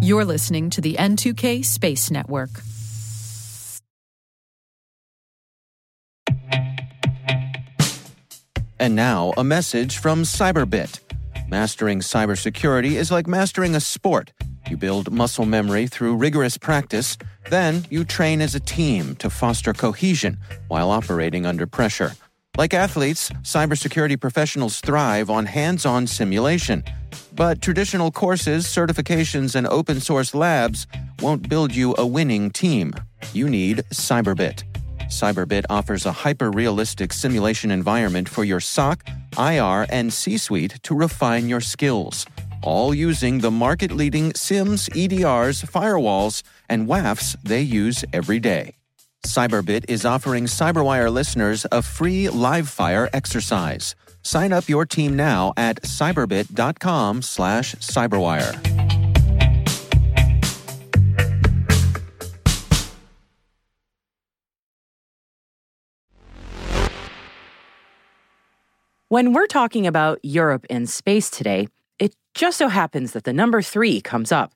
You're 0.00 0.24
listening 0.24 0.70
to 0.70 0.80
the 0.80 0.94
N2K 0.94 1.64
Space 1.64 2.10
Network. 2.10 2.50
And 8.78 8.96
now, 8.96 9.32
a 9.36 9.44
message 9.44 9.98
from 9.98 10.24
Cyberbit. 10.24 10.98
Mastering 11.48 12.00
cybersecurity 12.00 12.92
is 12.92 13.12
like 13.12 13.28
mastering 13.28 13.76
a 13.76 13.80
sport. 13.80 14.32
You 14.68 14.76
build 14.76 15.12
muscle 15.12 15.46
memory 15.46 15.86
through 15.86 16.16
rigorous 16.16 16.58
practice, 16.58 17.16
then 17.50 17.84
you 17.90 18.04
train 18.04 18.40
as 18.40 18.54
a 18.54 18.60
team 18.60 19.14
to 19.16 19.30
foster 19.30 19.72
cohesion 19.72 20.38
while 20.68 20.90
operating 20.90 21.46
under 21.46 21.66
pressure. 21.66 22.12
Like 22.56 22.74
athletes, 22.74 23.30
cybersecurity 23.42 24.20
professionals 24.20 24.80
thrive 24.80 25.30
on 25.30 25.46
hands 25.46 25.86
on 25.86 26.06
simulation. 26.06 26.82
But 27.34 27.62
traditional 27.62 28.10
courses, 28.10 28.66
certifications, 28.66 29.54
and 29.54 29.66
open 29.66 30.00
source 30.00 30.34
labs 30.34 30.86
won't 31.20 31.48
build 31.48 31.74
you 31.74 31.94
a 31.98 32.06
winning 32.06 32.50
team. 32.50 32.94
You 33.32 33.48
need 33.48 33.78
Cyberbit. 33.92 34.64
Cyberbit 35.12 35.64
offers 35.68 36.06
a 36.06 36.12
hyper 36.12 36.50
realistic 36.50 37.12
simulation 37.12 37.70
environment 37.70 38.28
for 38.28 38.44
your 38.44 38.60
SOC, 38.60 39.06
IR, 39.38 39.86
and 39.90 40.12
C 40.12 40.38
suite 40.38 40.78
to 40.84 40.94
refine 40.94 41.48
your 41.48 41.60
skills, 41.60 42.24
all 42.62 42.94
using 42.94 43.38
the 43.38 43.50
market 43.50 43.92
leading 43.92 44.32
SIEMs, 44.32 44.88
EDRs, 44.90 45.64
firewalls, 45.70 46.42
and 46.68 46.88
WAFs 46.88 47.36
they 47.42 47.60
use 47.60 48.04
every 48.12 48.40
day. 48.40 48.74
Cyberbit 49.26 49.84
is 49.88 50.04
offering 50.04 50.46
Cyberwire 50.46 51.12
listeners 51.12 51.66
a 51.70 51.82
free 51.82 52.28
live 52.28 52.68
fire 52.68 53.08
exercise. 53.12 53.94
Sign 54.22 54.52
up 54.52 54.68
your 54.68 54.86
team 54.86 55.16
now 55.16 55.52
at 55.56 55.82
cyberbit.com 55.82 57.22
slash 57.22 57.74
cyberwire. 57.76 58.58
When 69.08 69.34
we're 69.34 69.46
talking 69.46 69.86
about 69.86 70.20
Europe 70.22 70.64
and 70.70 70.88
space 70.88 71.28
today, 71.28 71.68
it 71.98 72.14
just 72.34 72.56
so 72.56 72.68
happens 72.68 73.12
that 73.12 73.24
the 73.24 73.32
number 73.32 73.60
three 73.60 74.00
comes 74.00 74.32
up. 74.32 74.54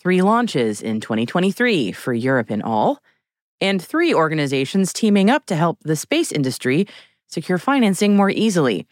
Three 0.00 0.22
launches 0.22 0.80
in 0.80 1.00
2023 1.00 1.92
for 1.92 2.14
Europe 2.14 2.50
in 2.50 2.62
all– 2.62 3.02
and 3.60 3.82
three 3.82 4.12
organizations 4.12 4.92
teaming 4.92 5.30
up 5.30 5.46
to 5.46 5.56
help 5.56 5.78
the 5.84 5.96
space 5.96 6.30
industry 6.30 6.86
secure 7.34 7.58
financing 7.58 8.16
more 8.16 8.30
easily. 8.30 8.86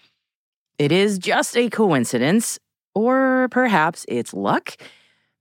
It 0.79 0.93
is 0.93 1.19
just 1.19 1.57
a 1.57 1.71
coincidence, 1.71 2.59
or 2.95 3.49
perhaps 3.51 4.05
it's 4.09 4.35
luck. 4.35 4.77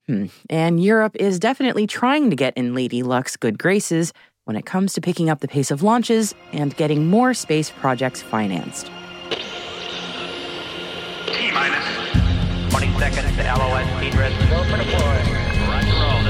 Hmm. 0.08 0.28
And 0.50 0.82
Europe 0.82 1.16
is 1.16 1.40
definitely 1.40 1.88
trying 1.88 2.30
to 2.30 2.36
get 2.36 2.56
in 2.56 2.74
Lady 2.74 3.04
Luck's 3.04 3.36
good 3.36 3.58
graces 3.58 4.14
when 4.46 4.56
it 4.56 4.66
comes 4.66 4.94
to 4.94 5.02
picking 5.02 5.30
up 5.30 5.40
the 5.40 5.48
pace 5.48 5.72
of 5.72 5.84
launches 5.84 6.34
and 6.54 6.76
getting 6.78 7.08
more 7.08 7.34
space 7.34 7.70
projects 7.70 8.22
financed. 8.22 8.88
T 11.28 11.52
minus 11.52 11.86
20 12.70 13.00
seconds 13.00 13.36
to 13.36 13.44
LOS 13.44 13.88
speed 13.98 14.16
rest. 14.16 14.38
Go 14.50 14.64
for. 14.64 14.78
Roger 15.70 15.94
roll. 15.94 16.22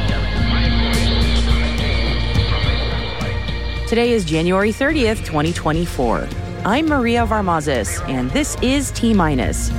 Today 3.92 4.14
is 4.14 4.24
January 4.24 4.72
30th, 4.72 5.26
2024. 5.26 6.51
I'm 6.64 6.86
Maria 6.86 7.26
Varmazis, 7.26 8.08
and 8.08 8.30
this 8.30 8.56
is 8.62 8.92
T 8.92 9.16
Minus. 9.16 9.72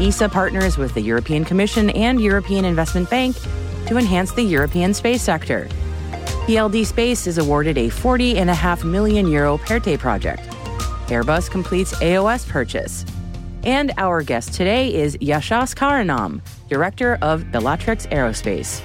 ESA 0.00 0.30
partners 0.30 0.78
with 0.78 0.94
the 0.94 1.02
European 1.02 1.44
Commission 1.44 1.90
and 1.90 2.22
European 2.22 2.64
Investment 2.64 3.10
Bank 3.10 3.36
to 3.86 3.98
enhance 3.98 4.32
the 4.32 4.42
European 4.42 4.94
space 4.94 5.20
sector. 5.20 5.68
PLD 6.46 6.86
Space 6.86 7.26
is 7.26 7.36
awarded 7.36 7.76
a 7.76 7.90
40.5 7.90 8.90
million 8.90 9.28
euro 9.28 9.58
PERTE 9.58 9.98
project. 9.98 10.42
Airbus 11.08 11.50
completes 11.50 11.92
AOS 11.96 12.48
purchase. 12.48 13.04
And 13.62 13.92
our 13.98 14.22
guest 14.22 14.54
today 14.54 14.94
is 14.94 15.18
Yashas 15.18 15.74
Karanam, 15.74 16.40
director 16.68 17.18
of 17.22 17.50
Bellatrix 17.50 18.06
Aerospace. 18.06 18.82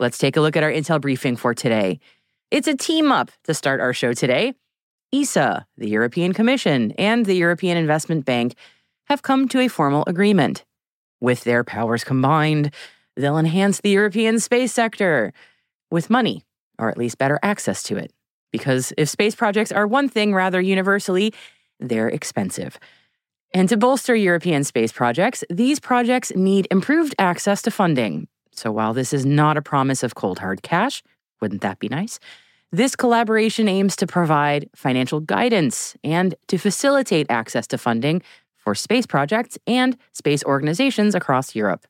Let's 0.00 0.16
take 0.16 0.38
a 0.38 0.40
look 0.40 0.56
at 0.56 0.62
our 0.62 0.72
intel 0.72 0.98
briefing 0.98 1.36
for 1.36 1.52
today. 1.52 2.00
It's 2.50 2.66
a 2.66 2.74
team 2.74 3.12
up 3.12 3.30
to 3.44 3.52
start 3.52 3.80
our 3.80 3.92
show 3.92 4.14
today. 4.14 4.54
ESA, 5.12 5.66
the 5.76 5.88
European 5.88 6.32
Commission, 6.32 6.92
and 6.92 7.26
the 7.26 7.34
European 7.34 7.76
Investment 7.76 8.24
Bank 8.24 8.54
have 9.10 9.22
come 9.22 9.48
to 9.48 9.58
a 9.58 9.68
formal 9.68 10.04
agreement. 10.06 10.64
With 11.20 11.42
their 11.42 11.64
powers 11.64 12.04
combined, 12.04 12.72
they'll 13.16 13.38
enhance 13.38 13.80
the 13.80 13.90
European 13.90 14.38
space 14.38 14.72
sector 14.72 15.32
with 15.90 16.08
money, 16.08 16.44
or 16.78 16.88
at 16.88 16.96
least 16.96 17.18
better 17.18 17.38
access 17.42 17.82
to 17.82 17.96
it. 17.96 18.12
Because 18.52 18.92
if 18.96 19.08
space 19.08 19.34
projects 19.34 19.72
are 19.72 19.86
one 19.86 20.08
thing 20.08 20.32
rather 20.32 20.60
universally, 20.60 21.34
they're 21.80 22.08
expensive. 22.08 22.78
And 23.52 23.68
to 23.68 23.76
bolster 23.76 24.14
European 24.14 24.62
space 24.62 24.92
projects, 24.92 25.42
these 25.50 25.80
projects 25.80 26.30
need 26.36 26.68
improved 26.70 27.16
access 27.18 27.62
to 27.62 27.72
funding. 27.72 28.28
So 28.52 28.70
while 28.70 28.94
this 28.94 29.12
is 29.12 29.26
not 29.26 29.56
a 29.56 29.62
promise 29.62 30.04
of 30.04 30.14
cold 30.14 30.38
hard 30.38 30.62
cash, 30.62 31.02
wouldn't 31.40 31.62
that 31.62 31.80
be 31.80 31.88
nice? 31.88 32.20
This 32.70 32.94
collaboration 32.94 33.66
aims 33.66 33.96
to 33.96 34.06
provide 34.06 34.70
financial 34.76 35.18
guidance 35.18 35.96
and 36.04 36.36
to 36.46 36.58
facilitate 36.58 37.26
access 37.28 37.66
to 37.68 37.78
funding 37.78 38.22
for 38.70 38.76
space 38.76 39.04
projects 39.04 39.58
and 39.66 39.96
space 40.12 40.44
organizations 40.44 41.16
across 41.16 41.56
Europe. 41.56 41.88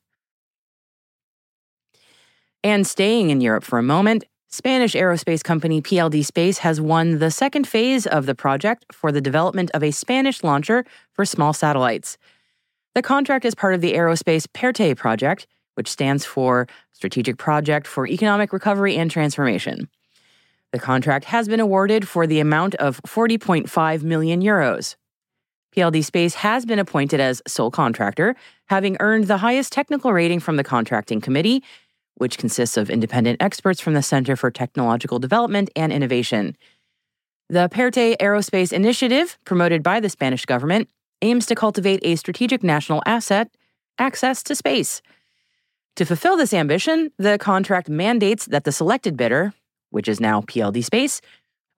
And 2.63 2.87
staying 2.87 3.29
in 3.29 3.39
Europe 3.39 3.63
for 3.63 3.77
a 3.77 3.83
moment, 3.83 4.23
Spanish 4.47 4.93
aerospace 4.93 5.43
company 5.43 5.79
PLD 5.79 6.25
Space 6.25 6.57
has 6.57 6.81
won 6.81 7.19
the 7.19 7.29
second 7.29 7.67
phase 7.67 8.07
of 8.07 8.25
the 8.25 8.33
project 8.33 8.87
for 8.91 9.11
the 9.11 9.21
development 9.21 9.69
of 9.75 9.83
a 9.83 9.91
Spanish 9.91 10.43
launcher 10.43 10.83
for 11.13 11.23
small 11.23 11.53
satellites. 11.53 12.17
The 12.95 13.03
contract 13.03 13.45
is 13.45 13.53
part 13.53 13.75
of 13.75 13.81
the 13.81 13.93
Aerospace 13.93 14.51
PERTE 14.51 14.97
project, 14.97 15.45
which 15.75 15.87
stands 15.87 16.25
for 16.25 16.67
Strategic 16.93 17.37
Project 17.37 17.85
for 17.85 18.07
Economic 18.07 18.51
Recovery 18.51 18.97
and 18.97 19.11
Transformation. 19.11 19.87
The 20.71 20.79
contract 20.79 21.25
has 21.25 21.47
been 21.47 21.59
awarded 21.59 22.07
for 22.07 22.25
the 22.25 22.39
amount 22.39 22.73
of 22.75 22.99
40.5 23.03 24.01
million 24.01 24.41
euros. 24.41 24.95
PLD 25.75 26.03
Space 26.03 26.35
has 26.35 26.65
been 26.65 26.79
appointed 26.79 27.19
as 27.19 27.41
sole 27.47 27.71
contractor, 27.71 28.35
having 28.67 28.97
earned 28.99 29.27
the 29.27 29.37
highest 29.37 29.71
technical 29.71 30.11
rating 30.11 30.39
from 30.39 30.57
the 30.57 30.63
contracting 30.63 31.21
committee, 31.21 31.63
which 32.15 32.37
consists 32.37 32.77
of 32.77 32.89
independent 32.89 33.41
experts 33.41 33.79
from 33.79 33.93
the 33.93 34.03
Center 34.03 34.35
for 34.35 34.51
Technological 34.51 35.17
Development 35.17 35.69
and 35.75 35.93
Innovation. 35.93 36.57
The 37.49 37.69
PERTE 37.69 38.17
Aerospace 38.19 38.71
Initiative, 38.71 39.37
promoted 39.45 39.81
by 39.81 39.99
the 39.99 40.09
Spanish 40.09 40.45
government, 40.45 40.89
aims 41.21 41.45
to 41.45 41.55
cultivate 41.55 41.99
a 42.03 42.15
strategic 42.15 42.63
national 42.63 43.01
asset, 43.05 43.49
access 43.97 44.43
to 44.43 44.55
space. 44.55 45.01
To 45.95 46.05
fulfill 46.05 46.37
this 46.37 46.53
ambition, 46.53 47.11
the 47.17 47.37
contract 47.37 47.89
mandates 47.89 48.45
that 48.45 48.63
the 48.63 48.71
selected 48.71 49.17
bidder, 49.17 49.53
which 49.89 50.07
is 50.07 50.19
now 50.19 50.41
PLD 50.41 50.83
Space, 50.83 51.21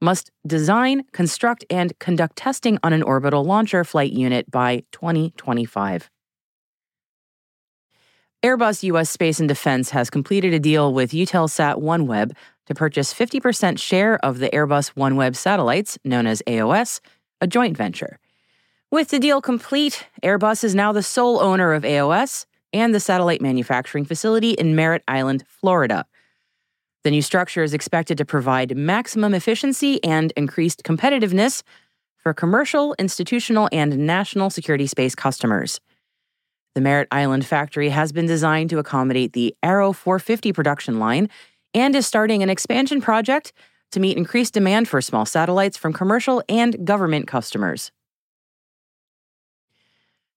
must 0.03 0.29
design, 0.45 1.05
construct, 1.13 1.65
and 1.69 1.97
conduct 1.99 2.35
testing 2.35 2.77
on 2.83 2.93
an 2.93 3.01
orbital 3.01 3.43
launcher 3.43 3.83
flight 3.83 4.11
unit 4.11 4.51
by 4.51 4.83
2025. 4.91 6.09
Airbus 8.43 8.83
US 8.83 9.09
Space 9.09 9.39
and 9.39 9.47
Defense 9.47 9.91
has 9.91 10.09
completed 10.09 10.53
a 10.53 10.59
deal 10.59 10.93
with 10.93 11.11
Eutelsat 11.11 11.81
OneWeb 11.81 12.35
to 12.65 12.75
purchase 12.75 13.13
50% 13.13 13.79
share 13.79 14.17
of 14.23 14.39
the 14.39 14.49
Airbus 14.49 14.93
OneWeb 14.95 15.35
satellites, 15.35 15.97
known 16.03 16.27
as 16.27 16.43
AOS, 16.45 16.99
a 17.39 17.47
joint 17.47 17.77
venture. 17.77 18.19
With 18.91 19.09
the 19.09 19.19
deal 19.19 19.41
complete, 19.41 20.05
Airbus 20.21 20.63
is 20.65 20.75
now 20.75 20.91
the 20.91 21.01
sole 21.01 21.39
owner 21.39 21.73
of 21.73 21.83
AOS 21.83 22.45
and 22.73 22.93
the 22.93 22.99
satellite 22.99 23.41
manufacturing 23.41 24.03
facility 24.03 24.51
in 24.51 24.75
Merritt 24.75 25.03
Island, 25.07 25.45
Florida. 25.47 26.05
The 27.03 27.11
new 27.11 27.21
structure 27.21 27.63
is 27.63 27.73
expected 27.73 28.17
to 28.17 28.25
provide 28.25 28.77
maximum 28.77 29.33
efficiency 29.33 30.01
and 30.03 30.31
increased 30.37 30.83
competitiveness 30.83 31.61
for 32.17 32.33
commercial, 32.33 32.95
institutional, 32.97 33.67
and 33.73 33.97
national 34.07 34.49
security 34.49 34.87
space 34.87 35.13
customers. 35.13 35.81
The 36.75 36.81
Merritt 36.81 37.09
Island 37.11 37.45
factory 37.45 37.89
has 37.89 38.13
been 38.13 38.25
designed 38.25 38.69
to 38.69 38.79
accommodate 38.79 39.33
the 39.33 39.53
Arrow 39.61 39.91
450 39.91 40.53
production 40.53 40.97
line 40.97 41.29
and 41.73 41.93
is 41.95 42.07
starting 42.07 42.41
an 42.41 42.49
expansion 42.49 43.01
project 43.01 43.51
to 43.91 43.99
meet 43.99 44.17
increased 44.17 44.53
demand 44.53 44.87
for 44.87 45.01
small 45.01 45.25
satellites 45.25 45.77
from 45.77 45.91
commercial 45.91 46.41
and 46.47 46.85
government 46.85 47.27
customers. 47.27 47.91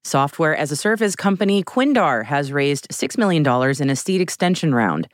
Software 0.05 0.55
as 0.55 0.71
a 0.71 0.77
service 0.77 1.17
company 1.17 1.63
Quindar 1.63 2.25
has 2.27 2.53
raised 2.53 2.89
$6 2.91 3.19
million 3.19 3.47
in 3.81 3.91
a 3.91 3.97
seed 3.97 4.21
extension 4.21 4.75
round. 4.75 5.09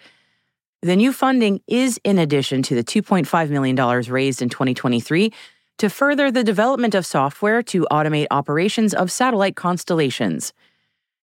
The 0.84 0.96
new 0.96 1.12
funding 1.12 1.60
is 1.68 2.00
in 2.02 2.18
addition 2.18 2.60
to 2.64 2.74
the 2.74 2.82
$2.5 2.82 3.50
million 3.50 3.76
raised 4.10 4.42
in 4.42 4.48
2023 4.48 5.32
to 5.78 5.88
further 5.88 6.28
the 6.28 6.42
development 6.42 6.96
of 6.96 7.06
software 7.06 7.62
to 7.62 7.86
automate 7.88 8.26
operations 8.32 8.92
of 8.92 9.08
satellite 9.08 9.54
constellations. 9.54 10.52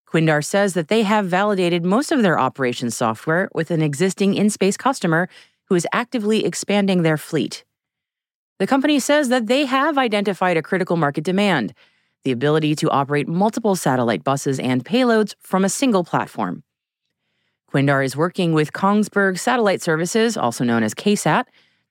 Quindar 0.07 0.45
says 0.45 0.75
that 0.75 0.87
they 0.87 1.03
have 1.03 1.25
validated 1.25 1.83
most 1.83 2.13
of 2.13 2.21
their 2.21 2.39
operations 2.39 2.95
software 2.95 3.49
with 3.53 3.69
an 3.69 3.81
existing 3.81 4.33
in 4.33 4.49
space 4.49 4.77
customer 4.77 5.27
who 5.65 5.75
is 5.75 5.85
actively 5.91 6.45
expanding 6.45 7.01
their 7.01 7.17
fleet. 7.17 7.65
The 8.59 8.67
company 8.67 8.97
says 8.97 9.27
that 9.27 9.47
they 9.47 9.65
have 9.65 9.97
identified 9.97 10.55
a 10.55 10.61
critical 10.61 10.95
market 10.95 11.25
demand 11.25 11.73
the 12.23 12.31
ability 12.31 12.75
to 12.75 12.89
operate 12.89 13.27
multiple 13.27 13.75
satellite 13.75 14.23
buses 14.23 14.59
and 14.59 14.83
payloads 14.83 15.35
from 15.39 15.63
a 15.63 15.69
single 15.69 16.03
platform. 16.03 16.63
Quindar 17.71 18.03
is 18.03 18.17
working 18.17 18.53
with 18.53 18.73
Kongsberg 18.73 19.37
Satellite 19.37 19.81
Services, 19.81 20.35
also 20.35 20.63
known 20.63 20.81
as 20.81 20.95
KSAT, 20.95 21.45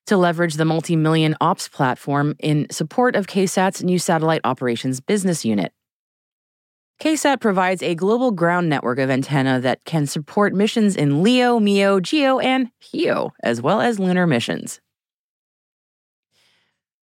to 0.07 0.17
leverage 0.17 0.55
the 0.55 0.65
multi 0.65 0.97
million 0.97 1.37
ops 1.41 1.69
platform 1.69 2.35
in 2.41 2.67
support 2.71 3.15
of 3.15 3.27
KSAT's 3.27 3.85
new 3.85 3.99
satellite 3.99 4.41
operations 4.45 5.01
business 5.01 5.45
unit. 5.45 5.73
KSAT 7.01 7.41
provides 7.41 7.83
a 7.83 7.95
global 7.95 8.33
ground 8.33 8.69
network 8.69 8.99
of 8.99 9.09
antenna 9.09 9.61
that 9.61 9.85
can 9.85 10.07
support 10.07 10.53
missions 10.53 10.97
in 10.97 11.23
LEO, 11.23 11.61
MEO, 11.61 12.01
GEO, 12.01 12.41
and 12.41 12.71
HEO, 12.81 13.33
as 13.45 13.63
well 13.63 13.81
as 13.81 14.01
lunar 14.01 14.27
missions. 14.27 14.81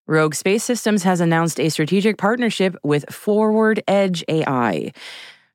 Rogue 0.08 0.36
Space 0.36 0.64
Systems 0.64 1.04
has 1.04 1.22
announced 1.22 1.60
a 1.60 1.70
strategic 1.70 2.18
partnership 2.18 2.76
with 2.84 3.12
Forward 3.12 3.82
Edge 3.88 4.24
AI. 4.28 4.92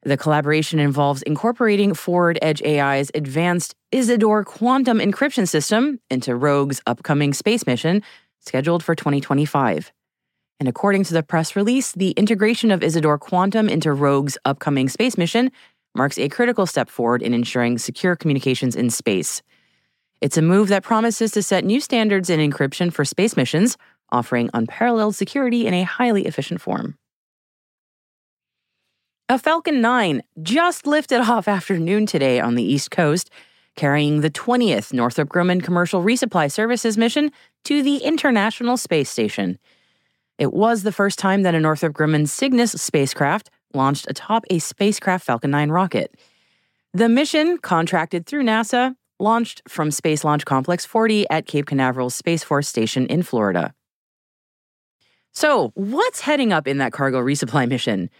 The 0.03 0.17
collaboration 0.17 0.79
involves 0.79 1.21
incorporating 1.23 1.93
Forward 1.93 2.39
Edge 2.41 2.63
AI's 2.63 3.11
advanced 3.15 3.75
Isidore 3.93 4.45
quantum 4.45 4.99
encryption 4.99 5.47
system 5.47 6.01
into 6.11 6.35
Rogue's 6.35 6.81
upcoming 6.87 7.35
space 7.35 7.67
mission, 7.67 8.03
scheduled 8.39 8.83
for 8.83 8.95
2025. 8.95 9.93
And 10.59 10.69
according 10.69 11.05
to 11.05 11.15
the 11.15 11.23
press 11.23 11.55
release, 11.55 11.93
the 11.93 12.13
integration 12.13 12.71
of 12.71 12.83
Isidore 12.83 13.19
Quantum 13.19 13.69
into 13.69 13.93
Rogue's 13.93 14.39
upcoming 14.45 14.89
space 14.89 15.19
mission 15.19 15.51
marks 15.95 16.19
a 16.19 16.29
critical 16.29 16.67
step 16.67 16.89
forward 16.89 17.23
in 17.23 17.35
ensuring 17.35 17.79
secure 17.79 18.17
communications 18.17 18.77
in 18.77 18.91
space. 18.91 19.43
It's 20.21 20.37
a 20.37 20.43
move 20.43 20.69
that 20.69 20.83
promises 20.83 21.33
to 21.33 21.43
set 21.43 21.65
new 21.65 21.81
standards 21.81 22.31
in 22.31 22.41
encryption 22.41 22.93
for 22.93 23.05
space 23.05 23.37
missions, 23.37 23.77
offering 24.13 24.51
unparalleled 24.55 25.15
security 25.15 25.67
in 25.67 25.75
a 25.75 25.83
highly 25.83 26.27
efficient 26.27 26.61
form. 26.61 26.97
A 29.31 29.39
Falcon 29.39 29.81
9 29.81 30.25
just 30.43 30.89
lifted 30.89 31.21
off 31.21 31.47
after 31.47 31.79
noon 31.79 32.05
today 32.05 32.41
on 32.41 32.57
the 32.57 32.65
East 32.65 32.91
Coast, 32.91 33.31
carrying 33.77 34.23
the 34.23 34.31
20th 34.31 34.93
Northrop 34.93 35.29
Grumman 35.29 35.63
Commercial 35.63 36.03
Resupply 36.03 36.51
Services 36.51 36.99
mission 36.99 37.31
to 37.63 37.81
the 37.81 37.99
International 37.99 38.77
Space 38.77 39.09
Station. 39.09 39.57
It 40.37 40.53
was 40.53 40.83
the 40.83 40.91
first 40.91 41.17
time 41.21 41.43
that 41.43 41.55
a 41.55 41.61
Northrop 41.61 41.93
Grumman 41.93 42.27
Cygnus 42.27 42.73
spacecraft 42.73 43.51
launched 43.73 44.11
atop 44.11 44.47
a 44.51 44.59
SpaceX 44.59 45.23
Falcon 45.23 45.53
9 45.53 45.71
rocket. 45.71 46.17
The 46.93 47.09
mission, 47.09 47.59
contracted 47.59 48.27
through 48.27 48.43
NASA, 48.43 48.97
launched 49.21 49.63
from 49.69 49.93
Space 49.93 50.25
Launch 50.25 50.45
Complex 50.45 50.85
40 50.85 51.31
at 51.31 51.47
Cape 51.47 51.67
Canaveral 51.67 52.11
Space 52.11 52.43
Force 52.43 52.67
Station 52.67 53.07
in 53.07 53.23
Florida. 53.23 53.75
So, 55.33 55.71
what's 55.75 56.23
heading 56.23 56.53
up 56.53 56.67
in 56.67 56.79
that 56.79 56.91
cargo 56.91 57.21
resupply 57.21 57.69
mission? 57.69 58.11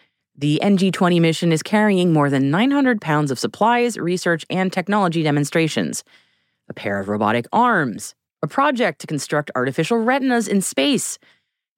The 0.41 0.63
NG 0.63 0.91
20 0.91 1.21
mission 1.21 1.53
is 1.53 1.63
carrying 1.63 2.15
more 2.15 2.31
than 2.31 2.51
900 2.51 2.99
pounds 2.99 3.31
of 3.31 3.39
supplies, 3.39 3.99
research, 3.99 4.47
and 4.49 4.73
technology 4.73 5.23
demonstrations, 5.23 6.03
a 6.67 6.73
pair 6.73 6.99
of 6.99 7.11
robotic 7.11 7.45
arms, 7.53 8.15
a 8.43 8.47
project 8.47 9.03
to 9.03 9.07
construct 9.07 9.51
artificial 9.55 9.99
retinas 9.99 10.49
in 10.49 10.63
space, 10.63 11.19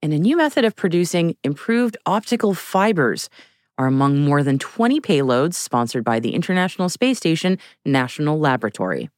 and 0.01 0.13
a 0.13 0.19
new 0.19 0.37
method 0.37 0.65
of 0.65 0.77
producing 0.77 1.35
improved 1.43 1.97
optical 2.07 2.55
fibers 2.55 3.29
are 3.79 3.89
among 3.89 4.21
more 4.21 4.45
than 4.45 4.61
20 4.61 5.01
payloads 5.01 5.55
sponsored 5.55 6.05
by 6.05 6.21
the 6.21 6.33
International 6.33 6.89
Space 6.89 7.19
Station 7.19 7.59
National 7.85 8.39
Laboratory. 8.39 9.11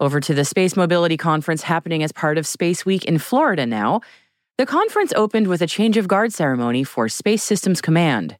Over 0.00 0.18
to 0.18 0.34
the 0.34 0.44
Space 0.44 0.74
Mobility 0.74 1.16
Conference 1.16 1.62
happening 1.62 2.02
as 2.02 2.10
part 2.10 2.38
of 2.38 2.46
Space 2.48 2.84
Week 2.84 3.04
in 3.04 3.18
Florida 3.18 3.66
now. 3.66 4.00
The 4.60 4.66
conference 4.66 5.14
opened 5.16 5.46
with 5.46 5.62
a 5.62 5.66
change 5.66 5.96
of 5.96 6.06
guard 6.06 6.34
ceremony 6.34 6.84
for 6.84 7.08
Space 7.08 7.42
Systems 7.42 7.80
Command. 7.80 8.36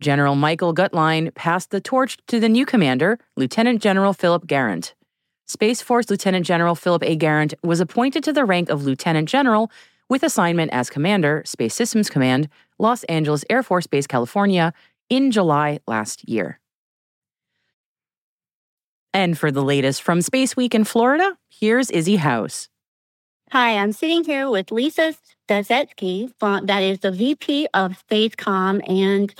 General 0.00 0.36
Michael 0.36 0.72
Guetlein 0.72 1.34
passed 1.34 1.72
the 1.72 1.80
torch 1.80 2.16
to 2.28 2.38
the 2.38 2.48
new 2.48 2.64
commander, 2.64 3.18
Lieutenant 3.36 3.82
General 3.82 4.12
Philip 4.12 4.46
Garant. 4.46 4.92
Space 5.46 5.82
Force 5.82 6.08
Lieutenant 6.10 6.46
General 6.46 6.76
Philip 6.76 7.02
A. 7.02 7.16
Garant 7.16 7.54
was 7.64 7.80
appointed 7.80 8.22
to 8.22 8.32
the 8.32 8.44
rank 8.44 8.68
of 8.68 8.84
Lieutenant 8.84 9.28
General 9.28 9.68
with 10.08 10.22
assignment 10.22 10.72
as 10.72 10.90
Commander, 10.90 11.42
Space 11.44 11.74
Systems 11.74 12.08
Command, 12.08 12.48
Los 12.78 13.02
Angeles 13.08 13.44
Air 13.50 13.64
Force 13.64 13.88
Base, 13.88 14.06
California, 14.06 14.72
in 15.10 15.32
July 15.32 15.80
last 15.88 16.28
year. 16.28 16.60
And 19.12 19.36
for 19.36 19.50
the 19.50 19.64
latest 19.64 20.02
from 20.02 20.22
Space 20.22 20.56
Week 20.56 20.72
in 20.72 20.84
Florida, 20.84 21.36
here's 21.50 21.90
Izzy 21.90 22.14
House. 22.14 22.68
Hi, 23.50 23.78
I'm 23.78 23.92
sitting 23.92 24.24
here 24.24 24.50
with 24.50 24.70
Lisa 24.70 25.14
Stazetsky, 25.48 26.30
that 26.38 26.82
is 26.82 26.98
the 26.98 27.10
VP 27.10 27.66
of 27.72 27.92
Spacecom. 28.06 28.86
And 28.86 29.34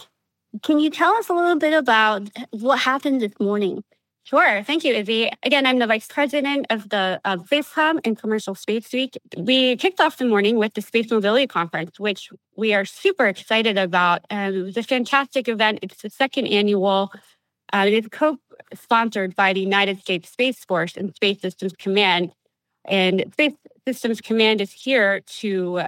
can 0.62 0.80
you 0.80 0.88
tell 0.88 1.12
us 1.16 1.28
a 1.28 1.34
little 1.34 1.58
bit 1.58 1.74
about 1.74 2.22
what 2.48 2.78
happened 2.78 3.20
this 3.20 3.38
morning? 3.38 3.84
Sure. 4.24 4.62
Thank 4.62 4.84
you, 4.84 4.94
Izzy. 4.94 5.30
Again, 5.42 5.66
I'm 5.66 5.78
the 5.78 5.86
vice 5.86 6.06
president 6.06 6.66
of 6.70 6.88
the 6.88 7.20
Spacecom 7.26 8.00
and 8.02 8.18
Commercial 8.18 8.54
Space 8.54 8.90
Week. 8.94 9.18
We 9.36 9.76
kicked 9.76 10.00
off 10.00 10.16
the 10.16 10.24
morning 10.24 10.56
with 10.56 10.72
the 10.72 10.80
Space 10.80 11.10
Mobility 11.10 11.46
Conference, 11.46 12.00
which 12.00 12.30
we 12.56 12.72
are 12.72 12.86
super 12.86 13.26
excited 13.26 13.76
about. 13.76 14.24
Um, 14.30 14.54
it 14.54 14.62
was 14.62 14.76
a 14.78 14.82
fantastic 14.82 15.48
event. 15.48 15.80
It's 15.82 16.00
the 16.00 16.08
second 16.08 16.46
annual. 16.46 17.12
Uh, 17.74 17.84
it 17.86 17.92
is 17.92 18.08
co-sponsored 18.10 19.36
by 19.36 19.52
the 19.52 19.60
United 19.60 20.00
States 20.00 20.30
Space 20.30 20.64
Force 20.64 20.96
and 20.96 21.14
Space 21.14 21.42
Systems 21.42 21.74
Command. 21.78 22.32
And 22.86 23.30
Space 23.34 23.52
Systems 23.88 24.20
Command 24.20 24.60
is 24.60 24.70
here 24.70 25.20
to 25.40 25.80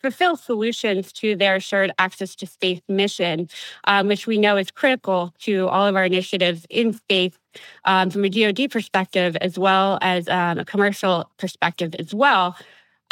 fulfill 0.00 0.36
solutions 0.36 1.12
to 1.12 1.36
their 1.36 1.54
assured 1.54 1.92
access 1.96 2.34
to 2.34 2.44
space 2.44 2.80
mission, 2.88 3.48
um, 3.84 4.08
which 4.08 4.26
we 4.26 4.36
know 4.36 4.56
is 4.56 4.72
critical 4.72 5.32
to 5.38 5.68
all 5.68 5.86
of 5.86 5.94
our 5.94 6.04
initiatives 6.04 6.66
in 6.68 6.92
space 6.92 7.38
um, 7.84 8.10
from 8.10 8.24
a 8.24 8.28
DoD 8.28 8.68
perspective 8.68 9.36
as 9.36 9.56
well 9.56 10.00
as 10.02 10.28
um, 10.28 10.58
a 10.58 10.64
commercial 10.64 11.30
perspective 11.36 11.94
as 12.00 12.12
well. 12.12 12.56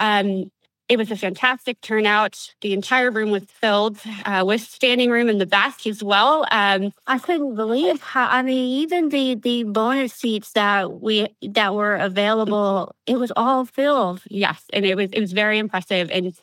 Um, 0.00 0.50
it 0.90 0.99
was 0.99 1.11
a 1.12 1.16
fantastic 1.16 1.80
turnout. 1.82 2.52
The 2.62 2.73
entire 2.73 3.12
room 3.12 3.30
was 3.30 3.44
filled 3.44 3.99
uh, 4.25 4.42
with 4.44 4.61
standing 4.61 5.09
room 5.09 5.28
in 5.28 5.38
the 5.38 5.47
back 5.47 5.87
as 5.87 6.02
well. 6.02 6.44
Um, 6.50 6.92
I 7.06 7.20
couldn't 7.20 7.54
believe 7.54 8.02
how. 8.02 8.26
I 8.28 8.42
mean, 8.42 8.80
even 8.80 9.09
the 9.09 9.37
the 9.37 9.62
bonus 9.62 10.12
seats 10.12 10.52
that 10.54 11.00
we 11.00 11.28
that 11.42 11.76
were 11.76 11.94
available, 11.94 12.97
it 13.06 13.20
was 13.20 13.30
all 13.37 13.64
filled. 13.64 14.20
Yes, 14.28 14.64
and 14.73 14.85
it 14.85 14.97
was 14.97 15.11
it 15.12 15.20
was 15.20 15.32
very 15.32 15.59
impressive. 15.59 16.11
And 16.11 16.37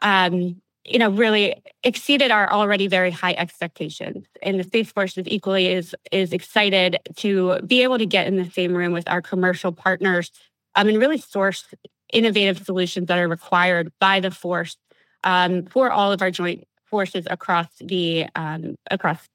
um, 0.00 0.62
you 0.84 1.00
know, 1.00 1.10
really 1.10 1.60
exceeded 1.82 2.30
our 2.30 2.50
already 2.52 2.86
very 2.86 3.10
high 3.10 3.34
expectations. 3.34 4.26
And 4.42 4.60
the 4.60 4.64
Space 4.64 4.92
Force 4.92 5.18
is 5.18 5.26
equally 5.26 5.72
is 5.72 5.96
is 6.12 6.32
excited 6.32 6.98
to 7.16 7.60
be 7.62 7.82
able 7.82 7.98
to 7.98 8.06
get 8.06 8.28
in 8.28 8.36
the 8.36 8.48
same 8.48 8.74
room 8.74 8.92
with 8.92 9.08
our 9.08 9.20
commercial 9.20 9.72
partners 9.72 10.30
um, 10.76 10.88
and 10.88 10.98
really 10.98 11.18
source 11.18 11.66
innovative 12.12 12.64
solutions 12.64 13.06
that 13.06 13.18
are 13.18 13.28
required 13.28 13.92
by 14.00 14.20
the 14.20 14.30
force 14.30 14.76
um, 15.24 15.64
for 15.66 15.90
all 15.90 16.12
of 16.12 16.22
our 16.22 16.30
joint 16.30 16.64
forces 16.84 17.26
across 17.30 17.66
the 17.80 18.26
um, 18.34 18.76
across 18.90 19.26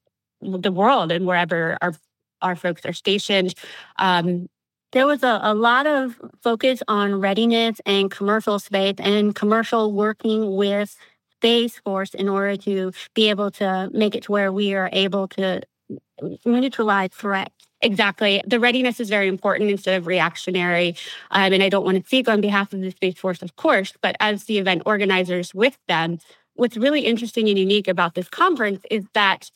the 0.41 0.71
world 0.71 1.11
and 1.11 1.25
wherever 1.25 1.77
our 1.81 1.93
our 2.41 2.55
folks 2.55 2.85
are 2.85 2.93
stationed. 2.93 3.53
Um, 3.97 4.47
there 4.91 5.07
was 5.07 5.23
a, 5.23 5.39
a 5.41 5.55
lot 5.55 5.87
of 5.87 6.19
focus 6.43 6.83
on 6.87 7.19
readiness 7.19 7.81
and 7.85 8.11
commercial 8.11 8.59
space 8.59 8.95
and 8.99 9.33
commercial 9.33 9.91
working 9.91 10.55
with 10.55 10.95
Space 11.37 11.79
Force 11.79 12.13
in 12.13 12.29
order 12.29 12.55
to 12.57 12.91
be 13.15 13.29
able 13.29 13.49
to 13.51 13.89
make 13.91 14.15
it 14.15 14.23
to 14.23 14.31
where 14.31 14.51
we 14.51 14.75
are 14.75 14.89
able 14.93 15.27
to 15.29 15.61
neutralize 16.45 17.09
threats. 17.11 17.67
Exactly. 17.83 18.41
The 18.47 18.59
readiness 18.59 18.99
is 18.99 19.09
very 19.09 19.27
important 19.27 19.69
instead 19.69 19.97
of 19.97 20.07
reactionary. 20.07 20.95
Um, 21.31 21.53
and 21.53 21.61
I 21.61 21.69
don't 21.69 21.85
want 21.85 21.99
to 22.01 22.07
speak 22.07 22.29
on 22.29 22.41
behalf 22.41 22.73
of 22.73 22.81
the 22.81 22.91
Space 22.91 23.15
Force, 23.19 23.41
of 23.41 23.57
course, 23.57 23.93
but 24.01 24.15
as 24.21 24.45
the 24.45 24.57
event 24.57 24.83
organizers 24.85 25.53
with 25.53 25.77
them, 25.87 26.19
what's 26.55 26.77
really 26.77 27.01
interesting 27.01 27.49
and 27.49 27.59
unique 27.59 27.89
about 27.89 28.15
this 28.15 28.29
conference 28.29 28.83
is 28.89 29.05
that 29.13 29.51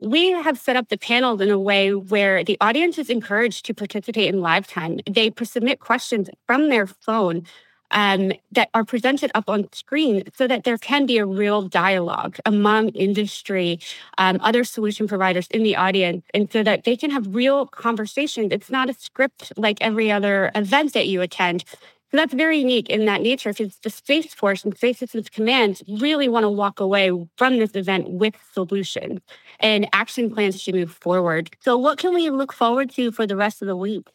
we 0.00 0.30
have 0.32 0.58
set 0.58 0.76
up 0.76 0.88
the 0.90 0.98
panels 0.98 1.40
in 1.40 1.50
a 1.50 1.58
way 1.58 1.94
where 1.94 2.44
the 2.44 2.58
audience 2.60 2.98
is 2.98 3.10
encouraged 3.10 3.66
to 3.66 3.74
participate 3.74 4.34
in 4.34 4.42
live 4.42 4.66
time. 4.66 5.00
They 5.10 5.32
submit 5.42 5.80
questions 5.80 6.30
from 6.46 6.70
their 6.70 6.86
phone 6.86 7.44
um, 7.90 8.32
that 8.52 8.68
are 8.74 8.84
presented 8.84 9.30
up 9.34 9.48
on 9.48 9.68
screen 9.72 10.24
so 10.34 10.46
that 10.46 10.64
there 10.64 10.78
can 10.78 11.06
be 11.06 11.18
a 11.18 11.26
real 11.26 11.62
dialogue 11.62 12.38
among 12.46 12.90
industry, 12.90 13.78
um, 14.18 14.38
other 14.42 14.64
solution 14.64 15.08
providers 15.08 15.46
in 15.50 15.62
the 15.62 15.76
audience, 15.76 16.24
and 16.34 16.50
so 16.50 16.62
that 16.62 16.84
they 16.84 16.96
can 16.96 17.10
have 17.10 17.34
real 17.34 17.66
conversations. 17.66 18.52
It's 18.52 18.70
not 18.70 18.90
a 18.90 18.94
script 18.94 19.52
like 19.56 19.78
every 19.80 20.10
other 20.10 20.50
event 20.54 20.92
that 20.94 21.08
you 21.08 21.20
attend. 21.22 21.64
So 22.10 22.16
that's 22.16 22.34
very 22.34 22.58
unique 22.58 22.90
in 22.90 23.04
that 23.04 23.22
nature 23.22 23.52
because 23.52 23.76
the 23.84 23.90
Space 23.90 24.34
Force 24.34 24.64
and 24.64 24.76
Space 24.76 24.98
Systems 24.98 25.28
Command 25.28 25.80
really 26.00 26.28
want 26.28 26.42
to 26.42 26.50
walk 26.50 26.80
away 26.80 27.12
from 27.36 27.58
this 27.58 27.76
event 27.76 28.10
with 28.10 28.34
solutions 28.52 29.20
and 29.60 29.88
action 29.92 30.28
plans 30.28 30.64
to 30.64 30.72
move 30.72 30.90
forward. 30.90 31.50
So, 31.60 31.78
what 31.78 31.98
can 31.98 32.12
we 32.12 32.30
look 32.30 32.52
forward 32.52 32.90
to 32.92 33.12
for 33.12 33.28
the 33.28 33.36
rest 33.36 33.62
of 33.62 33.68
the 33.68 33.76
week? 33.76 34.08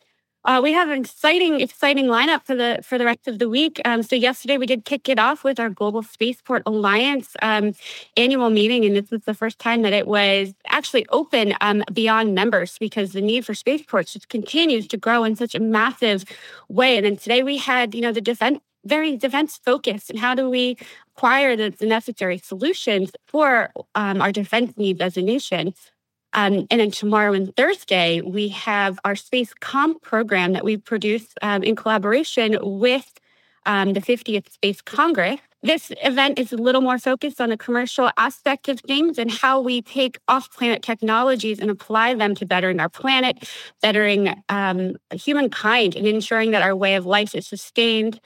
Uh, 0.46 0.62
we 0.64 0.72
have 0.74 0.90
an 0.90 1.00
exciting, 1.02 1.60
exciting 1.60 2.06
lineup 2.06 2.44
for 2.46 2.54
the 2.54 2.80
for 2.84 3.00
the 3.00 3.06
rest 3.06 3.28
of 3.28 3.40
the 3.40 3.50
week. 3.50 3.82
Um, 3.84 4.04
so 4.04 4.16
yesterday 4.16 4.60
we 4.60 4.68
did 4.68 4.86
kick 4.86 5.10
it 5.10 5.18
off 5.18 5.44
with 5.44 5.60
our 5.60 5.72
Global 5.72 6.04
Spaceport 6.04 6.62
Alliance 6.68 7.36
um, 7.42 7.74
annual 8.16 8.52
meeting, 8.52 8.86
and 8.86 8.96
this 8.96 9.10
was 9.10 9.24
the 9.24 9.34
first 9.34 9.58
time 9.58 9.82
that 9.82 9.92
it 9.94 10.06
was 10.08 10.54
actually 10.68 11.08
open 11.10 11.56
um, 11.62 11.84
beyond 11.92 12.36
members 12.36 12.78
because 12.80 13.14
the 13.14 13.22
need 13.22 13.44
for 13.44 13.56
spaceports 13.56 14.14
just 14.14 14.30
continues 14.30 14.88
to 14.90 14.98
grow 14.98 15.24
in 15.24 15.36
such 15.36 15.56
a 15.56 15.60
massive 15.60 16.26
way. 16.70 16.98
And 16.98 17.06
then 17.08 17.18
today 17.18 17.42
we 17.42 17.58
had, 17.58 17.96
you 17.96 18.02
know, 18.02 18.12
the 18.12 18.22
defense 18.22 18.60
very 18.84 19.18
defense 19.18 19.58
focused 19.66 20.12
and 20.12 20.20
how 20.20 20.36
do 20.36 20.48
we 20.48 20.78
acquire 21.18 21.56
the, 21.56 21.72
the 21.72 21.88
necessary 21.88 22.38
solutions 22.38 23.12
for 23.26 23.72
um, 23.96 24.22
our 24.22 24.32
defense 24.32 24.78
needs 24.78 25.02
as 25.02 25.18
a 25.18 25.24
nation. 25.24 25.74
Um, 26.36 26.68
and 26.70 26.82
then 26.82 26.92
tomorrow 26.92 27.34
and 27.34 27.56
Thursday, 27.56 28.22
we 28.22 28.50
have 28.50 29.00
our 29.06 29.14
SpaceCom 29.14 30.02
program 30.02 30.52
that 30.54 30.66
we 30.66 30.76
produce 30.78 31.28
um, 31.42 31.64
in 31.64 31.76
collaboration 31.76 32.58
with 32.62 33.10
um, 33.66 33.94
the 33.94 34.02
50th 34.02 34.52
Space 34.52 34.82
Congress. 34.82 35.40
This 35.64 35.92
event 36.04 36.38
is 36.38 36.52
a 36.52 36.58
little 36.58 36.82
more 36.82 37.00
focused 37.00 37.42
on 37.42 37.50
the 37.50 37.58
commercial 37.58 38.12
aspect 38.18 38.68
of 38.70 38.82
things 38.82 39.18
and 39.18 39.32
how 39.32 39.62
we 39.62 39.82
take 39.82 40.20
off 40.28 40.52
planet 40.52 40.84
technologies 40.84 41.60
and 41.60 41.72
apply 41.72 42.14
them 42.14 42.36
to 42.36 42.46
bettering 42.46 42.80
our 42.80 42.90
planet, 42.90 43.50
bettering 43.82 44.44
um, 44.50 44.98
humankind, 45.14 45.96
and 45.96 46.06
ensuring 46.06 46.52
that 46.52 46.62
our 46.62 46.76
way 46.76 46.96
of 46.96 47.06
life 47.06 47.34
is 47.34 47.48
sustained, 47.48 48.20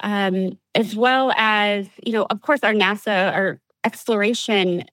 um, 0.00 0.58
as 0.74 0.96
well 0.96 1.30
as, 1.36 1.86
you 2.04 2.12
know, 2.12 2.26
of 2.30 2.40
course, 2.40 2.60
our 2.64 2.72
NASA, 2.72 3.32
our 3.32 3.60
exploration 3.84 4.84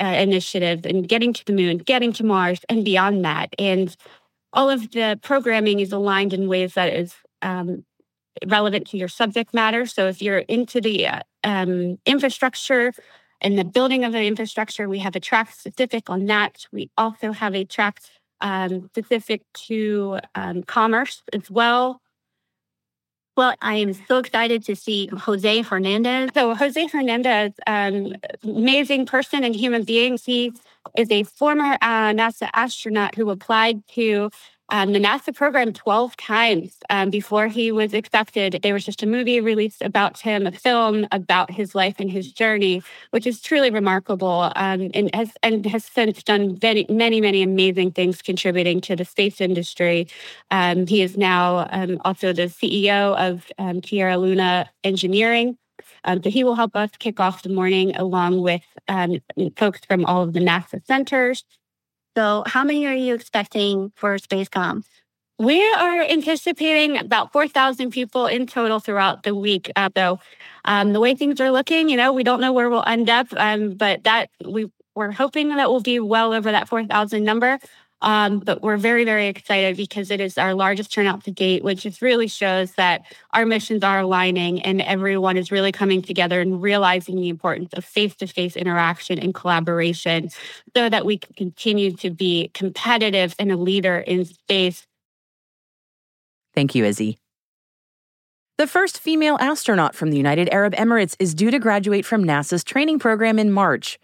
uh, 0.00 0.04
initiatives 0.04 0.86
and 0.86 1.08
getting 1.08 1.32
to 1.32 1.44
the 1.44 1.52
moon, 1.52 1.78
getting 1.78 2.12
to 2.14 2.24
Mars, 2.24 2.60
and 2.68 2.84
beyond 2.84 3.24
that. 3.24 3.54
And 3.58 3.94
all 4.52 4.70
of 4.70 4.90
the 4.92 5.18
programming 5.22 5.80
is 5.80 5.92
aligned 5.92 6.32
in 6.32 6.48
ways 6.48 6.74
that 6.74 6.92
is 6.92 7.14
um, 7.42 7.84
relevant 8.46 8.86
to 8.88 8.96
your 8.96 9.08
subject 9.08 9.54
matter. 9.54 9.86
So 9.86 10.08
if 10.08 10.22
you're 10.22 10.38
into 10.38 10.80
the 10.80 11.06
uh, 11.06 11.20
um, 11.44 11.98
infrastructure 12.06 12.92
and 13.40 13.58
the 13.58 13.64
building 13.64 14.04
of 14.04 14.12
the 14.12 14.24
infrastructure, 14.24 14.88
we 14.88 14.98
have 14.98 15.16
a 15.16 15.20
track 15.20 15.52
specific 15.52 16.10
on 16.10 16.26
that. 16.26 16.66
We 16.72 16.90
also 16.96 17.32
have 17.32 17.54
a 17.54 17.64
track 17.64 18.00
um, 18.40 18.88
specific 18.88 19.42
to 19.66 20.18
um, 20.34 20.62
commerce 20.62 21.22
as 21.32 21.50
well. 21.50 22.00
Well, 23.36 23.54
I 23.62 23.76
am 23.76 23.94
so 23.94 24.18
excited 24.18 24.64
to 24.64 24.76
see 24.76 25.08
Jose 25.08 25.62
Hernandez. 25.62 26.30
So, 26.34 26.54
Jose 26.54 26.86
Hernandez, 26.88 27.52
um, 27.66 28.14
amazing 28.42 29.06
person 29.06 29.44
and 29.44 29.54
human 29.54 29.84
being. 29.84 30.18
He 30.22 30.52
is 30.96 31.10
a 31.10 31.22
former 31.22 31.78
uh, 31.80 32.12
NASA 32.12 32.50
astronaut 32.52 33.14
who 33.14 33.30
applied 33.30 33.86
to 33.94 34.30
um, 34.70 34.92
the 34.92 35.00
NASA 35.00 35.34
program 35.34 35.72
12 35.72 36.16
times 36.16 36.76
um, 36.90 37.10
before 37.10 37.48
he 37.48 37.72
was 37.72 37.92
accepted. 37.94 38.60
There 38.62 38.74
was 38.74 38.84
just 38.84 39.02
a 39.02 39.06
movie 39.06 39.40
released 39.40 39.82
about 39.82 40.18
him, 40.20 40.46
a 40.46 40.52
film 40.52 41.06
about 41.10 41.50
his 41.50 41.74
life 41.74 41.96
and 41.98 42.10
his 42.10 42.32
journey, 42.32 42.82
which 43.10 43.26
is 43.26 43.40
truly 43.40 43.70
remarkable 43.70 44.52
um, 44.56 44.90
and, 44.94 45.14
has, 45.14 45.32
and 45.42 45.66
has 45.66 45.84
since 45.84 46.22
done 46.22 46.58
many, 46.62 46.86
many, 46.88 47.20
many 47.20 47.42
amazing 47.42 47.90
things 47.90 48.22
contributing 48.22 48.80
to 48.82 48.94
the 48.94 49.04
space 49.04 49.40
industry. 49.40 50.08
Um, 50.50 50.86
he 50.86 51.02
is 51.02 51.16
now 51.16 51.68
um, 51.70 52.00
also 52.04 52.32
the 52.32 52.42
CEO 52.46 53.16
of 53.16 53.46
um, 53.58 53.80
Tierra 53.80 54.18
Luna 54.18 54.70
Engineering. 54.84 55.56
Um, 56.04 56.22
so 56.22 56.30
he 56.30 56.44
will 56.44 56.54
help 56.54 56.76
us 56.76 56.90
kick 56.98 57.20
off 57.20 57.42
the 57.42 57.48
morning 57.48 57.96
along 57.96 58.40
with 58.40 58.62
folks 59.56 59.80
from 59.86 60.04
all 60.04 60.22
of 60.22 60.32
the 60.32 60.40
NASA 60.40 60.84
centers. 60.86 61.44
So, 62.16 62.42
how 62.46 62.64
many 62.64 62.86
are 62.86 62.94
you 62.94 63.14
expecting 63.14 63.92
for 63.94 64.16
SpaceCom? 64.18 64.82
We 65.38 65.62
are 65.74 66.02
anticipating 66.02 66.98
about 66.98 67.32
4,000 67.32 67.90
people 67.90 68.26
in 68.26 68.46
total 68.46 68.80
throughout 68.80 69.24
the 69.24 69.34
week. 69.34 69.70
Uh, 69.76 69.90
so, 69.96 70.20
um, 70.64 70.92
the 70.92 71.00
way 71.00 71.14
things 71.14 71.40
are 71.40 71.50
looking, 71.50 71.88
you 71.88 71.96
know, 71.96 72.12
we 72.12 72.24
don't 72.24 72.40
know 72.40 72.52
where 72.52 72.70
we'll 72.70 72.84
end 72.86 73.10
up, 73.10 73.28
um, 73.36 73.74
but 73.74 74.04
that 74.04 74.30
we 74.46 74.70
we're 74.94 75.12
hoping 75.12 75.50
that 75.50 75.70
we'll 75.70 75.80
be 75.80 76.00
well 76.00 76.32
over 76.34 76.52
that 76.52 76.68
4,000 76.68 77.24
number. 77.24 77.58
Um, 78.02 78.38
but 78.38 78.62
we're 78.62 78.78
very, 78.78 79.04
very 79.04 79.26
excited 79.26 79.76
because 79.76 80.10
it 80.10 80.20
is 80.20 80.38
our 80.38 80.54
largest 80.54 80.92
turnout 80.92 81.24
to 81.24 81.30
date, 81.30 81.62
which 81.62 81.82
just 81.82 82.00
really 82.00 82.28
shows 82.28 82.72
that 82.72 83.02
our 83.32 83.44
missions 83.44 83.84
are 83.84 84.00
aligning 84.00 84.62
and 84.62 84.80
everyone 84.80 85.36
is 85.36 85.52
really 85.52 85.72
coming 85.72 86.00
together 86.00 86.40
and 86.40 86.62
realizing 86.62 87.16
the 87.16 87.28
importance 87.28 87.72
of 87.74 87.84
face 87.84 88.14
to 88.16 88.26
face 88.26 88.56
interaction 88.56 89.18
and 89.18 89.34
collaboration 89.34 90.30
so 90.74 90.88
that 90.88 91.04
we 91.04 91.18
can 91.18 91.34
continue 91.34 91.92
to 91.96 92.10
be 92.10 92.50
competitive 92.54 93.34
and 93.38 93.52
a 93.52 93.56
leader 93.56 93.98
in 93.98 94.24
space. 94.24 94.86
Thank 96.54 96.74
you, 96.74 96.84
Izzy. 96.84 97.18
The 98.60 98.66
first 98.66 98.98
female 98.98 99.38
astronaut 99.40 99.94
from 99.94 100.10
the 100.10 100.18
United 100.18 100.48
Arab 100.52 100.74
Emirates 100.74 101.16
is 101.18 101.34
due 101.34 101.50
to 101.50 101.58
graduate 101.58 102.04
from 102.04 102.24
NASA's 102.24 102.62
training 102.62 102.98
program 102.98 103.38
in 103.38 103.50
March 103.50 103.98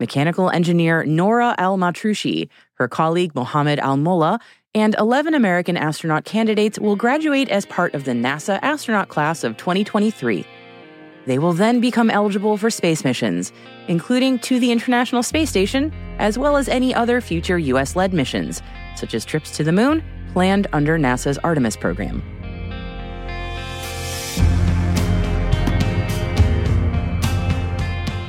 mechanical 0.00 0.50
engineer 0.50 1.04
Nora 1.04 1.54
Al 1.58 1.76
Matrushi, 1.76 2.48
her 2.74 2.88
colleague 2.88 3.34
Mohammed 3.34 3.78
Al 3.78 3.96
Molla, 3.96 4.38
and 4.74 4.94
11 4.98 5.34
American 5.34 5.76
astronaut 5.76 6.24
candidates 6.24 6.78
will 6.78 6.96
graduate 6.96 7.48
as 7.48 7.66
part 7.66 7.94
of 7.94 8.04
the 8.04 8.12
NASA 8.12 8.58
astronaut 8.62 9.08
class 9.08 9.44
of 9.44 9.56
2023. 9.56 10.46
They 11.26 11.38
will 11.38 11.52
then 11.52 11.80
become 11.80 12.10
eligible 12.10 12.56
for 12.56 12.70
space 12.70 13.04
missions, 13.04 13.52
including 13.86 14.38
to 14.40 14.58
the 14.58 14.72
International 14.72 15.22
Space 15.22 15.50
Station, 15.50 15.92
as 16.18 16.38
well 16.38 16.56
as 16.56 16.68
any 16.68 16.94
other 16.94 17.20
future 17.20 17.58
U.S. 17.58 17.96
led 17.96 18.14
missions, 18.14 18.62
such 18.96 19.14
as 19.14 19.24
trips 19.24 19.56
to 19.56 19.64
the 19.64 19.72
moon 19.72 20.02
planned 20.32 20.66
under 20.72 20.98
NASA's 20.98 21.38
Artemis 21.38 21.76
program. 21.76 22.22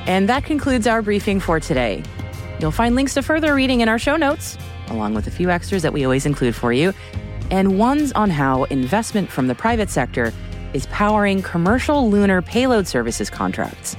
And 0.09 0.27
that 0.27 0.43
concludes 0.43 0.85
our 0.87 1.01
briefing 1.03 1.39
for 1.39 1.59
today. 1.59 2.01
You'll 2.59 2.71
find 2.71 2.95
links 2.95 3.13
to 3.13 3.21
further 3.21 3.53
reading 3.53 3.81
in 3.81 3.89
our 3.89 3.99
show 3.99 4.15
notes, 4.15 4.57
along 4.87 5.13
with 5.13 5.27
a 5.27 5.31
few 5.31 5.51
extras 5.51 5.83
that 5.83 5.93
we 5.93 6.03
always 6.03 6.25
include 6.25 6.55
for 6.55 6.73
you, 6.73 6.93
and 7.51 7.77
ones 7.77 8.11
on 8.13 8.31
how 8.31 8.63
investment 8.65 9.29
from 9.29 9.45
the 9.45 9.53
private 9.53 9.91
sector 9.91 10.33
is 10.73 10.87
powering 10.87 11.43
commercial 11.43 12.09
lunar 12.09 12.41
payload 12.41 12.87
services 12.87 13.29
contracts. 13.29 13.95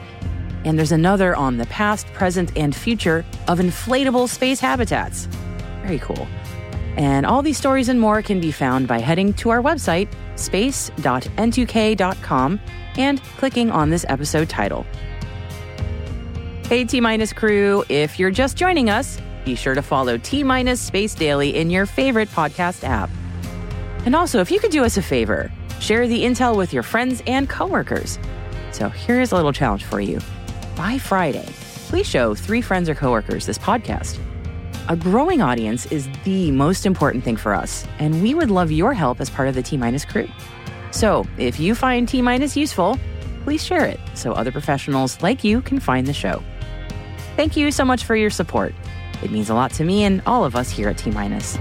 And 0.64 0.76
there's 0.76 0.90
another 0.90 1.36
on 1.36 1.58
the 1.58 1.66
past, 1.66 2.08
present, 2.08 2.50
and 2.56 2.74
future 2.74 3.24
of 3.46 3.60
inflatable 3.60 4.28
space 4.28 4.58
habitats. 4.58 5.28
Very 5.82 6.00
cool. 6.00 6.26
And 6.96 7.24
all 7.24 7.40
these 7.40 7.56
stories 7.56 7.88
and 7.88 8.00
more 8.00 8.20
can 8.20 8.40
be 8.40 8.50
found 8.50 8.88
by 8.88 8.98
heading 8.98 9.32
to 9.34 9.50
our 9.50 9.62
website, 9.62 10.12
space.n2k.com, 10.34 12.60
and 12.96 13.22
clicking 13.38 13.70
on 13.70 13.90
this 13.90 14.04
episode 14.08 14.48
title. 14.48 14.84
Hey, 16.70 16.84
T 16.84 17.00
Minus 17.00 17.32
crew, 17.32 17.82
if 17.88 18.16
you're 18.16 18.30
just 18.30 18.56
joining 18.56 18.90
us, 18.90 19.18
be 19.44 19.56
sure 19.56 19.74
to 19.74 19.82
follow 19.82 20.16
T 20.16 20.44
Minus 20.44 20.80
Space 20.80 21.16
Daily 21.16 21.56
in 21.56 21.68
your 21.68 21.84
favorite 21.84 22.28
podcast 22.28 22.84
app. 22.84 23.10
And 24.04 24.14
also, 24.14 24.38
if 24.38 24.52
you 24.52 24.60
could 24.60 24.70
do 24.70 24.84
us 24.84 24.96
a 24.96 25.02
favor, 25.02 25.50
share 25.80 26.06
the 26.06 26.22
intel 26.22 26.56
with 26.56 26.72
your 26.72 26.84
friends 26.84 27.24
and 27.26 27.48
coworkers. 27.48 28.20
So 28.70 28.88
here's 28.88 29.32
a 29.32 29.34
little 29.34 29.52
challenge 29.52 29.82
for 29.82 30.00
you. 30.00 30.20
By 30.76 30.96
Friday, 30.96 31.48
please 31.88 32.06
show 32.06 32.36
three 32.36 32.62
friends 32.62 32.88
or 32.88 32.94
coworkers 32.94 33.46
this 33.46 33.58
podcast. 33.58 34.20
A 34.88 34.94
growing 34.94 35.42
audience 35.42 35.86
is 35.86 36.08
the 36.22 36.52
most 36.52 36.86
important 36.86 37.24
thing 37.24 37.36
for 37.36 37.52
us, 37.52 37.84
and 37.98 38.22
we 38.22 38.32
would 38.32 38.48
love 38.48 38.70
your 38.70 38.94
help 38.94 39.20
as 39.20 39.28
part 39.28 39.48
of 39.48 39.56
the 39.56 39.62
T 39.64 39.76
Minus 39.76 40.04
crew. 40.04 40.28
So 40.92 41.26
if 41.36 41.58
you 41.58 41.74
find 41.74 42.08
T 42.08 42.22
Minus 42.22 42.56
useful, 42.56 42.96
please 43.42 43.64
share 43.64 43.86
it 43.86 43.98
so 44.14 44.34
other 44.34 44.52
professionals 44.52 45.20
like 45.20 45.42
you 45.42 45.62
can 45.62 45.80
find 45.80 46.06
the 46.06 46.12
show. 46.12 46.40
Thank 47.40 47.56
you 47.56 47.70
so 47.70 47.86
much 47.86 48.04
for 48.04 48.14
your 48.14 48.28
support. 48.28 48.74
It 49.22 49.30
means 49.30 49.48
a 49.48 49.54
lot 49.54 49.72
to 49.72 49.82
me 49.82 50.04
and 50.04 50.20
all 50.26 50.44
of 50.44 50.54
us 50.54 50.68
here 50.68 50.90
at 50.90 50.98
T 50.98 51.10
Minus. 51.10 51.56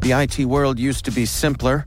The 0.00 0.10
IT 0.10 0.46
world 0.46 0.80
used 0.80 1.04
to 1.04 1.12
be 1.12 1.24
simpler. 1.24 1.86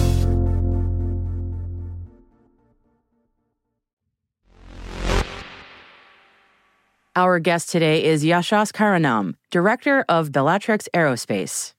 Our 7.13 7.39
guest 7.39 7.69
today 7.69 8.05
is 8.05 8.23
Yashas 8.23 8.71
Karanam, 8.71 9.35
director 9.49 10.05
of 10.07 10.31
Bellatrix 10.31 10.87
Aerospace. 10.93 11.73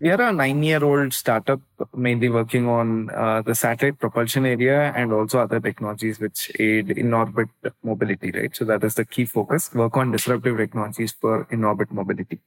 We 0.00 0.08
are 0.08 0.22
a 0.22 0.32
nine 0.32 0.62
year 0.62 0.82
old 0.82 1.12
startup 1.12 1.60
mainly 1.94 2.30
working 2.30 2.66
on 2.66 3.10
uh, 3.10 3.42
the 3.42 3.54
satellite 3.54 3.98
propulsion 3.98 4.46
area 4.46 4.90
and 4.96 5.12
also 5.12 5.40
other 5.40 5.60
technologies 5.60 6.18
which 6.18 6.50
aid 6.58 6.90
in 6.90 7.12
orbit 7.12 7.50
mobility, 7.82 8.30
right? 8.30 8.56
So 8.56 8.64
that 8.64 8.82
is 8.82 8.94
the 8.94 9.04
key 9.04 9.26
focus 9.26 9.70
work 9.74 9.94
on 9.98 10.12
disruptive 10.12 10.56
technologies 10.56 11.12
for 11.12 11.46
in 11.50 11.62
orbit 11.62 11.92
mobility. 11.92 12.40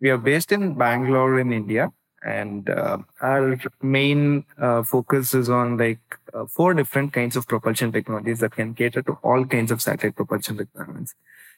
We 0.00 0.08
are 0.08 0.16
based 0.16 0.50
in 0.50 0.78
Bangalore 0.78 1.38
in 1.38 1.52
India 1.52 1.92
and 2.22 2.68
uh, 2.68 2.98
our 3.20 3.58
main 3.82 4.44
uh, 4.60 4.82
focus 4.82 5.34
is 5.34 5.48
on 5.48 5.76
like 5.76 6.00
uh, 6.34 6.46
four 6.46 6.74
different 6.74 7.12
kinds 7.12 7.36
of 7.36 7.46
propulsion 7.46 7.92
technologies 7.92 8.40
that 8.40 8.52
can 8.52 8.74
cater 8.74 9.02
to 9.02 9.12
all 9.22 9.44
kinds 9.44 9.70
of 9.70 9.80
satellite 9.80 10.16
propulsion 10.16 10.56
requirements. 10.56 11.14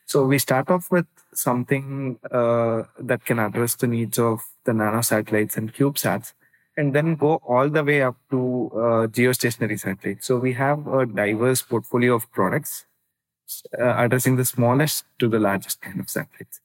So 0.06 0.24
we 0.24 0.38
start 0.38 0.70
off 0.70 0.90
with 0.90 1.06
something 1.32 2.18
uh, 2.30 2.82
that 2.98 3.24
can 3.24 3.38
address 3.38 3.76
the 3.76 3.86
needs 3.86 4.18
of 4.18 4.40
the 4.64 4.74
nano 4.74 5.02
satellites 5.02 5.56
and 5.56 5.72
CubeSats, 5.72 6.32
and 6.76 6.94
then 6.94 7.14
go 7.14 7.40
all 7.46 7.68
the 7.68 7.84
way 7.84 8.02
up 8.02 8.16
to 8.30 8.70
uh, 8.74 9.06
geostationary 9.06 9.78
satellites. 9.78 10.26
So 10.26 10.38
we 10.38 10.52
have 10.54 10.86
a 10.86 11.06
diverse 11.06 11.62
portfolio 11.62 12.14
of 12.14 12.30
products 12.32 12.86
uh, 13.78 13.94
addressing 13.96 14.36
the 14.36 14.44
smallest 14.44 15.04
to 15.18 15.28
the 15.28 15.38
largest 15.38 15.80
kind 15.80 16.00
of 16.00 16.08
satellites. 16.08 16.60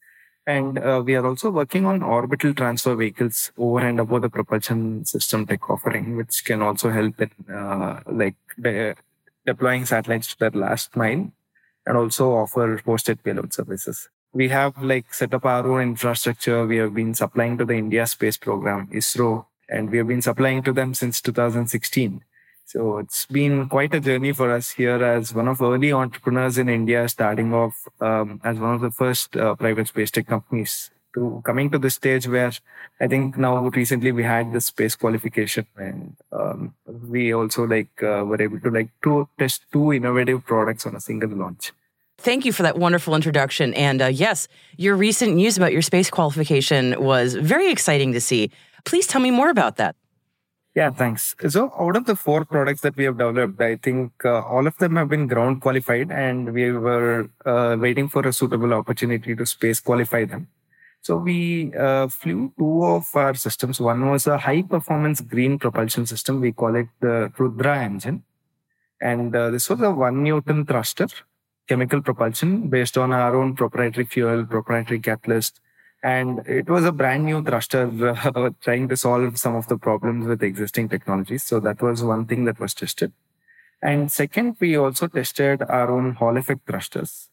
And 0.47 0.77
uh, 0.77 1.01
we 1.03 1.15
are 1.15 1.25
also 1.25 1.49
working 1.49 1.85
on 1.85 2.03
orbital 2.03 2.53
transfer 2.53 2.95
vehicles 2.95 3.51
over 3.57 3.79
and 3.79 3.99
above 3.99 4.21
the 4.21 4.29
propulsion 4.29 5.03
system 5.03 5.47
tech 5.47 5.67
offering, 5.69 6.15
which 6.17 6.45
can 6.45 6.61
also 6.61 6.91
help 6.91 7.19
in 7.19 7.31
uh, 7.53 8.01
like 8.05 8.35
de- 8.61 8.95
deploying 9.45 9.85
satellites 9.85 10.27
to 10.27 10.39
their 10.39 10.51
last 10.51 10.95
mile 10.95 11.31
and 11.87 11.97
also 11.97 12.31
offer 12.31 12.77
hosted 12.85 13.23
payload 13.23 13.53
services. 13.53 14.09
We 14.33 14.49
have 14.49 14.81
like 14.83 15.13
set 15.13 15.33
up 15.33 15.45
our 15.45 15.65
own 15.65 15.81
infrastructure. 15.81 16.65
We 16.65 16.77
have 16.77 16.93
been 16.93 17.15
supplying 17.15 17.57
to 17.57 17.65
the 17.65 17.75
India 17.75 18.05
Space 18.05 18.37
Program, 18.37 18.87
ISRO, 18.87 19.45
and 19.69 19.89
we 19.89 19.97
have 19.97 20.07
been 20.07 20.21
supplying 20.21 20.61
to 20.63 20.73
them 20.73 20.93
since 20.93 21.21
2016. 21.21 22.21
So 22.65 22.97
it's 22.97 23.27
been 23.27 23.69
quite 23.69 23.93
a 23.93 23.99
journey 23.99 24.33
for 24.33 24.51
us 24.51 24.71
here 24.71 25.03
as 25.03 25.33
one 25.33 25.47
of 25.47 25.61
early 25.61 25.93
entrepreneurs 25.93 26.57
in 26.57 26.67
India, 26.67 27.07
starting 27.07 27.53
off 27.53 27.87
um, 28.01 28.41
as 28.43 28.57
one 28.57 28.73
of 28.73 28.81
the 28.81 28.89
first 28.89 29.37
uh, 29.37 29.53
private 29.53 29.87
space 29.87 30.09
tech 30.09 30.25
companies 30.25 30.89
to 31.13 31.41
coming 31.45 31.69
to 31.71 31.79
the 31.79 31.89
stage 31.89 32.27
where 32.27 32.51
I 32.99 33.07
think 33.07 33.37
now 33.37 33.67
recently 33.69 34.11
we 34.11 34.23
had 34.23 34.51
the 34.51 34.61
space 34.61 34.95
qualification 34.95 35.65
and 35.77 36.15
um, 36.31 36.73
we 37.07 37.33
also 37.33 37.65
like 37.65 38.03
uh, 38.03 38.23
were 38.25 38.41
able 38.41 38.59
to 38.59 38.71
like 38.71 38.89
test 39.39 39.65
two 39.71 39.93
innovative 39.93 40.45
products 40.45 40.85
on 40.85 40.95
a 40.95 40.99
single 40.99 41.29
launch. 41.29 41.71
Thank 42.17 42.45
you 42.45 42.51
for 42.51 42.63
that 42.63 42.77
wonderful 42.77 43.13
introduction. 43.13 43.73
And 43.73 44.01
uh, 44.01 44.07
yes, 44.07 44.47
your 44.77 44.95
recent 44.95 45.35
news 45.35 45.57
about 45.57 45.71
your 45.71 45.81
space 45.81 46.09
qualification 46.09 47.01
was 47.01 47.35
very 47.35 47.69
exciting 47.71 48.13
to 48.13 48.21
see. 48.21 48.51
Please 48.85 49.05
tell 49.05 49.21
me 49.21 49.31
more 49.31 49.49
about 49.49 49.77
that. 49.77 49.95
Yeah, 50.75 50.91
thanks. 50.91 51.35
So, 51.47 51.71
out 51.79 51.95
of 51.95 52.05
the 52.05 52.17
four 52.17 52.43
products 52.43 52.81
that 52.81 52.97
we 52.97 53.05
have 53.05 53.17
developed, 53.17 53.61
I 53.61 53.77
think 53.77 54.11
uh, 54.25 54.41
all 54.41 54.67
of 54.67 54.77
them 54.77 54.97
have 54.97 55.07
been 55.07 55.25
ground 55.25 55.61
qualified, 55.61 56.11
and 56.11 56.53
we 56.53 56.69
were 56.71 57.29
uh, 57.45 57.77
waiting 57.79 58.09
for 58.09 58.27
a 58.27 58.33
suitable 58.33 58.73
opportunity 58.73 59.35
to 59.37 59.45
space 59.45 59.79
qualify 59.79 60.25
them. 60.25 60.49
So, 61.01 61.15
we 61.15 61.73
uh, 61.75 62.09
flew 62.09 62.51
two 62.59 62.83
of 62.83 63.07
our 63.15 63.35
systems. 63.35 63.79
One 63.79 64.09
was 64.09 64.27
a 64.27 64.37
high 64.37 64.63
performance 64.63 65.21
green 65.21 65.57
propulsion 65.59 66.05
system. 66.05 66.41
We 66.41 66.51
call 66.51 66.75
it 66.75 66.87
the 66.99 67.31
Rudra 67.37 67.77
engine. 67.81 68.23
And 68.99 69.33
uh, 69.33 69.51
this 69.51 69.69
was 69.69 69.79
a 69.81 69.91
one 69.91 70.23
Newton 70.23 70.65
thruster 70.65 71.07
chemical 71.69 72.01
propulsion 72.01 72.67
based 72.69 72.97
on 72.97 73.13
our 73.13 73.35
own 73.35 73.55
proprietary 73.55 74.05
fuel, 74.05 74.45
proprietary 74.45 74.99
catalyst. 74.99 75.61
And 76.05 76.47
it 76.47 76.69
was 76.69 76.85
a 76.85 76.91
brand 76.91 77.25
new 77.25 77.43
thruster 77.43 77.89
uh, 78.09 78.51
trying 78.61 78.87
to 78.89 78.95
solve 78.95 79.39
some 79.39 79.55
of 79.55 79.67
the 79.67 79.75
problems 79.75 80.27
with 80.27 80.43
existing 80.43 80.87
technologies. 80.87 81.41
So 81.41 81.59
that 81.61 81.81
was 81.81 82.03
one 82.03 82.27
thing 82.27 82.45
that 82.45 82.59
was 82.59 82.75
tested. 82.75 83.11
And 83.81 84.11
second, 84.11 84.57
we 84.59 84.77
also 84.77 85.07
tested 85.07 85.63
our 85.63 85.89
own 85.89 86.13
Hall 86.13 86.37
effect 86.37 86.67
thrusters. 86.67 87.29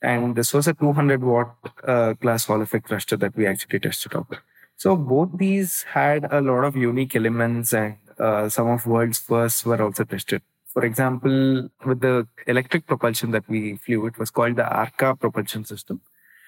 And 0.00 0.34
this 0.34 0.54
was 0.54 0.66
a 0.66 0.72
200 0.72 1.22
watt 1.22 1.56
uh, 1.86 2.14
class 2.14 2.46
Hall 2.46 2.62
effect 2.62 2.88
thruster 2.88 3.18
that 3.18 3.36
we 3.36 3.46
actually 3.46 3.80
tested 3.80 4.16
out. 4.16 4.38
So 4.78 4.96
both 4.96 5.36
these 5.36 5.82
had 5.82 6.24
a 6.32 6.40
lot 6.40 6.64
of 6.64 6.74
unique 6.74 7.14
elements 7.16 7.74
and 7.74 7.96
uh, 8.18 8.48
some 8.48 8.68
of 8.68 8.86
world's 8.86 9.18
firsts 9.18 9.66
were 9.66 9.82
also 9.82 10.04
tested. 10.04 10.40
For 10.72 10.86
example, 10.86 11.68
with 11.84 12.00
the 12.00 12.26
electric 12.46 12.86
propulsion 12.86 13.32
that 13.32 13.46
we 13.46 13.76
flew, 13.76 14.06
it 14.06 14.18
was 14.18 14.30
called 14.30 14.56
the 14.56 14.64
ARKA 14.64 15.16
propulsion 15.20 15.66
system. 15.66 16.00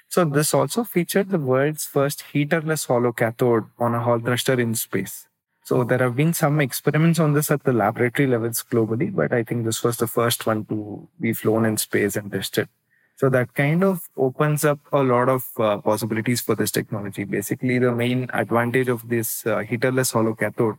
So 0.09 0.25
this 0.25 0.55
also 0.55 0.85
featured 0.85 1.29
the 1.29 1.39
world's 1.39 1.85
first 1.85 2.25
heaterless 2.33 2.87
hollow 2.87 3.13
cathode 3.13 3.67
on 3.79 3.95
a 3.95 4.01
Hall 4.01 4.19
thruster 4.19 4.59
in 4.59 4.75
space. 4.75 5.27
So 5.65 5.85
there 5.85 5.99
have 5.99 6.17
been 6.17 6.33
some 6.33 6.61
experiments 6.61 7.19
on 7.19 7.35
this 7.35 7.51
at 7.51 7.65
the 7.65 7.75
laboratory 7.75 8.27
levels 8.27 8.65
globally, 8.73 9.15
but 9.15 9.35
I 9.35 9.43
think 9.43 9.67
this 9.67 9.85
was 9.85 9.99
the 9.99 10.07
first 10.07 10.47
one 10.47 10.65
to 10.67 11.07
be 11.21 11.35
flown 11.35 11.67
in 11.67 11.77
space 11.77 12.17
and 12.17 12.33
tested. 12.33 12.69
So 13.17 13.29
that 13.29 13.53
kind 13.53 13.85
of 13.85 14.09
opens 14.17 14.65
up 14.65 14.79
a 14.93 15.03
lot 15.03 15.29
of 15.29 15.45
uh, 15.59 15.79
possibilities 15.79 16.41
for 16.41 16.55
this 16.55 16.71
technology. 16.71 17.25
Basically, 17.25 17.79
the 17.79 17.93
main 17.93 18.31
advantage 18.33 18.89
of 18.89 19.09
this 19.09 19.45
uh, 19.45 19.59
heaterless 19.59 20.13
hollow 20.13 20.35
cathode 20.35 20.77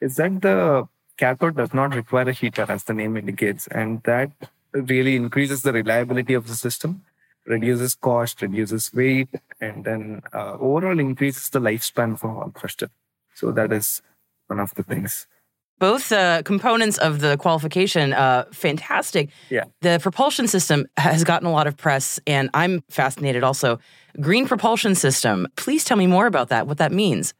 is 0.00 0.16
that 0.16 0.40
the 0.40 0.88
cathode 1.18 1.56
does 1.56 1.74
not 1.74 1.94
require 1.94 2.28
a 2.28 2.32
heater, 2.32 2.64
as 2.68 2.84
the 2.84 2.94
name 2.94 3.18
indicates, 3.18 3.66
and 3.66 4.02
that 4.04 4.30
really 4.72 5.16
increases 5.16 5.62
the 5.62 5.72
reliability 5.72 6.32
of 6.32 6.46
the 6.46 6.54
system, 6.54 7.02
reduces 7.46 7.94
cost, 7.94 8.42
reduces 8.42 8.92
weight, 8.92 9.28
and 9.60 9.84
then 9.84 10.22
uh, 10.32 10.56
overall 10.58 10.98
increases 10.98 11.50
the 11.50 11.60
lifespan 11.60 12.18
for 12.18 12.52
thruster. 12.58 12.90
So 13.34 13.52
that 13.52 13.72
is 13.72 14.02
one 14.46 14.60
of 14.60 14.74
the 14.74 14.82
things. 14.82 15.26
Both 15.78 16.12
uh, 16.12 16.42
components 16.42 16.98
of 16.98 17.20
the 17.20 17.38
qualification, 17.38 18.12
uh, 18.12 18.44
fantastic. 18.52 19.30
Yeah. 19.48 19.64
The 19.80 19.98
propulsion 19.98 20.46
system 20.46 20.86
has 20.98 21.24
gotten 21.24 21.48
a 21.48 21.52
lot 21.52 21.66
of 21.66 21.76
press, 21.76 22.20
and 22.26 22.50
I'm 22.52 22.82
fascinated 22.90 23.42
also. 23.42 23.78
Green 24.20 24.46
propulsion 24.46 24.94
system. 24.94 25.46
Please 25.56 25.84
tell 25.84 25.96
me 25.96 26.06
more 26.06 26.26
about 26.26 26.48
that, 26.50 26.66
what 26.66 26.76
that 26.78 26.92
means. 26.92 27.32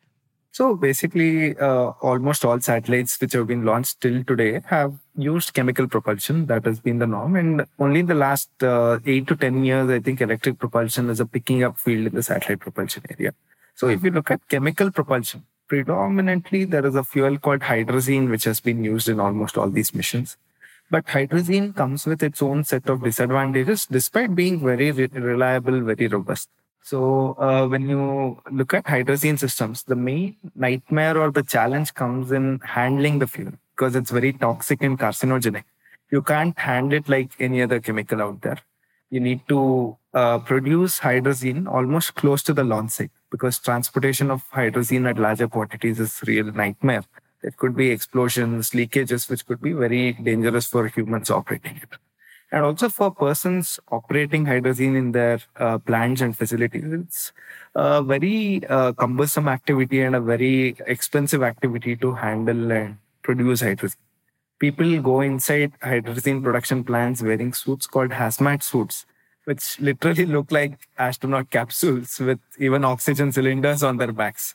So 0.53 0.75
basically, 0.75 1.57
uh, 1.57 1.93
almost 2.03 2.45
all 2.45 2.61
satellites 2.61 3.21
which 3.21 3.35
have 3.35 3.47
been 3.47 3.65
launched 3.65 4.01
till 4.01 4.25
today 4.25 4.63
have 4.67 4.95
used 5.17 5.55
chemical 5.55 5.87
propulsion. 5.87 6.47
That 6.47 6.65
has 6.65 6.81
been 6.81 6.99
the 6.99 7.07
norm. 7.07 7.37
And 7.37 7.67
only 7.79 8.01
in 8.01 8.07
the 8.07 8.15
last 8.15 8.51
uh, 8.63 8.99
eight 9.07 9.29
to 9.29 9.37
10 9.37 9.65
years, 9.65 9.89
I 9.89 10.01
think 10.01 10.21
electric 10.21 10.59
propulsion 10.59 11.09
is 11.09 11.21
a 11.21 11.27
picking 11.27 11.63
up 11.63 11.79
field 11.79 12.09
in 12.09 12.15
the 12.15 12.23
satellite 12.23 12.61
propulsion 12.61 13.05
area. 13.11 13.33
So 13.77 13.89
if 13.89 14.03
you 14.03 14.11
look 14.11 14.31
at 14.31 14.47
chemical 14.49 14.91
propulsion, 14.91 15.47
predominantly 15.69 16.65
there 16.65 16.85
is 16.85 16.97
a 16.97 17.05
fuel 17.05 17.39
called 17.39 17.61
hydrazine, 17.61 18.29
which 18.29 18.45
has 18.45 18.59
been 18.59 18.83
used 18.83 19.09
in 19.09 19.21
almost 19.21 19.57
all 19.57 19.71
these 19.71 19.95
missions. 19.95 20.37
But 20.91 21.07
hydrazine 21.07 21.77
comes 21.77 22.05
with 22.07 22.25
its 22.25 22.43
own 22.43 22.65
set 22.65 22.89
of 22.89 23.05
disadvantages, 23.05 23.87
despite 23.87 24.35
being 24.35 24.59
very 24.59 24.91
re- 24.91 25.07
reliable, 25.13 25.81
very 25.83 26.09
robust. 26.09 26.49
So 26.83 27.37
uh, 27.39 27.67
when 27.69 27.89
you 27.89 28.41
look 28.51 28.75
at 28.75 28.85
hydrazine 28.85 29.39
systems, 29.39 29.83
the 29.85 29.97
main 29.97 30.37
nightmare 30.55 31.19
or 31.19 31.31
the 31.31 31.43
challenge 31.43 31.95
comes 31.95 32.33
in 32.33 32.61
handling 32.65 33.19
the 33.19 33.27
fuel 33.27 33.53
because 33.77 33.95
it's 33.95 34.11
very 34.11 34.33
toxic 34.33 34.83
and 34.83 34.99
carcinogenic. 34.99 35.65
You 36.11 36.23
can't 36.23 36.59
handle 36.59 36.99
it 36.99 37.09
like 37.09 37.31
any 37.39 37.63
other 37.63 37.81
chemical 37.81 38.21
out 38.21 38.43
there. 38.43 38.59
You 39.11 39.21
need 39.21 39.47
to 39.49 39.97
uh, 40.15 40.39
produce 40.39 41.01
hydrazine 41.01 41.71
almost 41.71 42.15
close 42.15 42.43
to 42.45 42.55
the 42.55 42.65
launch 42.65 42.93
site 42.93 43.11
because 43.31 43.59
transportation 43.59 44.31
of 44.31 44.43
hydrazine 44.51 45.09
at 45.09 45.19
larger 45.19 45.49
quantities 45.49 46.01
is 46.01 46.21
real 46.27 46.47
nightmare. 46.53 47.05
There 47.43 47.53
could 47.53 47.77
be 47.77 47.91
explosions, 47.91 48.71
leakages, 48.71 49.31
which 49.31 49.47
could 49.47 49.61
be 49.61 49.73
very 49.73 50.13
dangerous 50.13 50.67
for 50.67 50.87
humans 50.89 51.31
operating 51.31 51.77
it. 51.77 51.97
And 52.53 52.65
also 52.65 52.89
for 52.89 53.13
persons 53.13 53.79
operating 53.93 54.45
hydrazine 54.45 54.97
in 54.97 55.13
their 55.13 55.41
uh, 55.57 55.79
plants 55.79 56.21
and 56.21 56.37
facilities, 56.37 56.93
it's 56.93 57.33
a 57.77 58.03
very 58.03 58.67
uh, 58.69 58.93
cumbersome 58.93 59.49
activity 59.49 60.01
and 60.01 60.17
a 60.17 60.21
very 60.21 60.77
expensive 60.87 61.45
activity 61.45 61.95
to 61.97 62.13
handle 62.15 62.73
and 62.73 62.99
produce 63.23 63.63
hydrazine. 63.63 63.97
People 64.59 65.01
go 65.01 65.21
inside 65.21 65.73
hydrazine 65.81 66.43
production 66.43 66.85
plants 66.85 67.23
wearing 67.23 67.53
suits 67.53 67.87
called 67.87 68.11
hazmat 68.11 68.63
suits, 68.63 69.07
which 69.45 69.81
literally 69.81 70.27
look 70.37 70.53
like 70.53 70.89
astronaut 70.99 71.51
capsules 71.51 72.19
with 72.21 72.41
even 72.59 72.85
oxygen 72.85 73.33
cylinders 73.33 73.83
on 73.83 73.97
their 73.97 74.13
backs. 74.13 74.55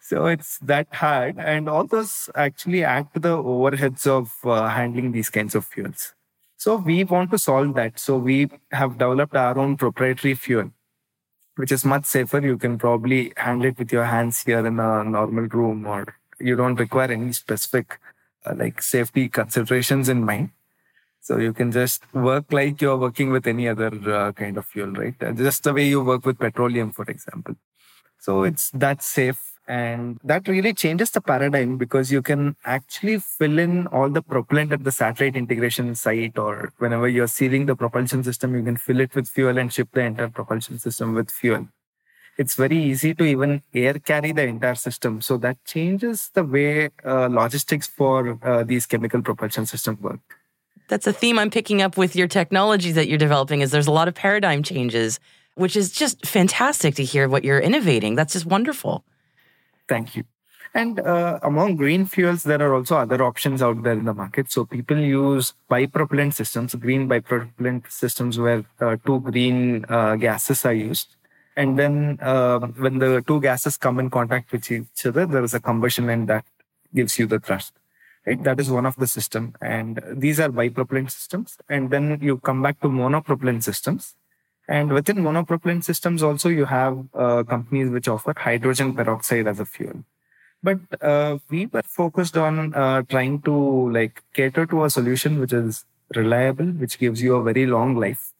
So 0.00 0.26
it's 0.26 0.58
that 0.58 0.88
hard. 0.94 1.38
And 1.38 1.68
all 1.68 1.86
those 1.86 2.30
actually 2.34 2.84
add 2.84 3.12
to 3.14 3.20
the 3.20 3.36
overheads 3.38 4.06
of 4.06 4.32
uh, 4.44 4.68
handling 4.68 5.12
these 5.12 5.30
kinds 5.30 5.54
of 5.54 5.64
fuels. 5.66 6.13
So 6.56 6.76
we 6.76 7.04
want 7.04 7.30
to 7.32 7.38
solve 7.38 7.74
that. 7.74 7.98
So 7.98 8.16
we 8.16 8.48
have 8.72 8.98
developed 8.98 9.36
our 9.36 9.58
own 9.58 9.76
proprietary 9.76 10.34
fuel, 10.34 10.70
which 11.56 11.72
is 11.72 11.84
much 11.84 12.04
safer. 12.06 12.38
You 12.38 12.56
can 12.56 12.78
probably 12.78 13.32
handle 13.36 13.66
it 13.68 13.78
with 13.78 13.92
your 13.92 14.04
hands 14.04 14.42
here 14.42 14.66
in 14.66 14.78
a 14.80 15.04
normal 15.04 15.46
room, 15.48 15.86
or 15.86 16.16
you 16.38 16.56
don't 16.56 16.76
require 16.76 17.10
any 17.10 17.32
specific 17.32 17.98
uh, 18.46 18.54
like 18.56 18.82
safety 18.82 19.28
considerations 19.28 20.08
in 20.08 20.24
mind. 20.24 20.50
So 21.20 21.38
you 21.38 21.54
can 21.54 21.72
just 21.72 22.02
work 22.12 22.52
like 22.52 22.82
you're 22.82 22.98
working 22.98 23.30
with 23.30 23.46
any 23.46 23.66
other 23.66 23.90
uh, 24.12 24.32
kind 24.32 24.58
of 24.58 24.66
fuel, 24.66 24.92
right? 24.92 25.14
Uh, 25.22 25.32
just 25.32 25.64
the 25.64 25.72
way 25.72 25.88
you 25.88 26.04
work 26.04 26.26
with 26.26 26.38
petroleum, 26.38 26.92
for 26.92 27.04
example. 27.06 27.56
So 28.20 28.42
it's 28.42 28.70
that 28.70 29.02
safe 29.02 29.53
and 29.66 30.18
that 30.22 30.46
really 30.46 30.74
changes 30.74 31.10
the 31.10 31.20
paradigm 31.20 31.78
because 31.78 32.12
you 32.12 32.20
can 32.20 32.56
actually 32.64 33.18
fill 33.18 33.58
in 33.58 33.86
all 33.86 34.10
the 34.10 34.20
propellant 34.20 34.72
at 34.72 34.84
the 34.84 34.92
satellite 34.92 35.36
integration 35.36 35.94
site 35.94 36.38
or 36.38 36.72
whenever 36.78 37.08
you're 37.08 37.28
sealing 37.28 37.66
the 37.66 37.74
propulsion 37.74 38.22
system, 38.22 38.54
you 38.54 38.62
can 38.62 38.76
fill 38.76 39.00
it 39.00 39.14
with 39.14 39.28
fuel 39.28 39.56
and 39.56 39.72
ship 39.72 39.88
the 39.92 40.02
entire 40.02 40.28
propulsion 40.28 40.78
system 40.78 41.14
with 41.14 41.30
fuel. 41.30 41.68
It's 42.36 42.56
very 42.56 42.76
easy 42.76 43.14
to 43.14 43.24
even 43.24 43.62
air 43.72 43.94
carry 43.94 44.32
the 44.32 44.42
entire 44.42 44.74
system. 44.74 45.20
So 45.22 45.38
that 45.38 45.64
changes 45.64 46.30
the 46.34 46.44
way 46.44 46.90
uh, 47.04 47.28
logistics 47.28 47.86
for 47.86 48.38
uh, 48.42 48.64
these 48.64 48.86
chemical 48.86 49.22
propulsion 49.22 49.66
systems 49.66 50.00
work. 50.00 50.20
That's 50.88 51.06
a 51.06 51.12
theme 51.12 51.38
I'm 51.38 51.50
picking 51.50 51.80
up 51.80 51.96
with 51.96 52.14
your 52.14 52.28
technologies 52.28 52.96
that 52.96 53.08
you're 53.08 53.18
developing 53.18 53.62
is 53.62 53.70
there's 53.70 53.86
a 53.86 53.92
lot 53.92 54.08
of 54.08 54.14
paradigm 54.14 54.62
changes, 54.62 55.18
which 55.54 55.76
is 55.76 55.90
just 55.90 56.26
fantastic 56.26 56.96
to 56.96 57.04
hear 57.04 57.28
what 57.28 57.44
you're 57.44 57.60
innovating. 57.60 58.14
That's 58.16 58.34
just 58.34 58.44
wonderful. 58.44 59.04
Thank 59.88 60.16
you. 60.16 60.24
And 60.76 60.98
uh, 60.98 61.38
among 61.42 61.76
green 61.76 62.04
fuels, 62.04 62.42
there 62.42 62.60
are 62.60 62.74
also 62.74 62.96
other 62.96 63.22
options 63.22 63.62
out 63.62 63.84
there 63.84 63.92
in 63.92 64.06
the 64.06 64.14
market. 64.14 64.50
So 64.50 64.64
people 64.64 64.98
use 64.98 65.54
bipropellant 65.70 66.34
systems, 66.34 66.74
green 66.74 67.08
bipropellant 67.08 67.90
systems 67.90 68.40
where 68.40 68.64
uh, 68.80 68.96
two 69.06 69.20
green 69.20 69.84
uh, 69.88 70.16
gases 70.16 70.64
are 70.64 70.72
used. 70.72 71.14
And 71.56 71.78
then 71.78 72.18
uh, 72.20 72.58
when 72.58 72.98
the 72.98 73.22
two 73.24 73.40
gases 73.40 73.76
come 73.76 74.00
in 74.00 74.10
contact 74.10 74.50
with 74.50 74.68
each 74.72 75.06
other, 75.06 75.26
there 75.26 75.44
is 75.44 75.54
a 75.54 75.60
combustion 75.60 76.08
and 76.10 76.28
that 76.28 76.44
gives 76.92 77.20
you 77.20 77.26
the 77.26 77.38
thrust. 77.38 77.74
Right? 78.26 78.42
That 78.42 78.58
is 78.58 78.68
one 78.68 78.86
of 78.86 78.96
the 78.96 79.06
system. 79.06 79.54
And 79.60 80.02
these 80.10 80.40
are 80.40 80.48
bipropellant 80.48 81.12
systems. 81.12 81.56
And 81.68 81.90
then 81.90 82.18
you 82.20 82.38
come 82.38 82.62
back 82.62 82.80
to 82.80 82.88
monopropellant 82.88 83.62
systems. 83.62 84.16
And 84.68 84.92
within 84.92 85.16
monopropellant 85.16 85.84
systems, 85.84 86.22
also 86.22 86.48
you 86.48 86.64
have 86.64 87.04
uh, 87.14 87.42
companies 87.42 87.90
which 87.90 88.08
offer 88.08 88.32
hydrogen 88.36 88.94
peroxide 88.94 89.46
as 89.46 89.60
a 89.60 89.66
fuel. 89.66 90.04
But 90.62 90.78
uh, 91.02 91.38
we 91.50 91.66
were 91.66 91.82
focused 91.82 92.38
on 92.38 92.74
uh, 92.74 93.02
trying 93.02 93.42
to 93.42 93.90
like 93.90 94.22
cater 94.32 94.64
to 94.66 94.84
a 94.84 94.90
solution 94.90 95.38
which 95.38 95.52
is 95.52 95.84
reliable, 96.14 96.66
which 96.66 96.98
gives 96.98 97.20
you 97.20 97.36
a 97.36 97.42
very 97.42 97.66
long 97.66 97.96
life. 97.96 98.32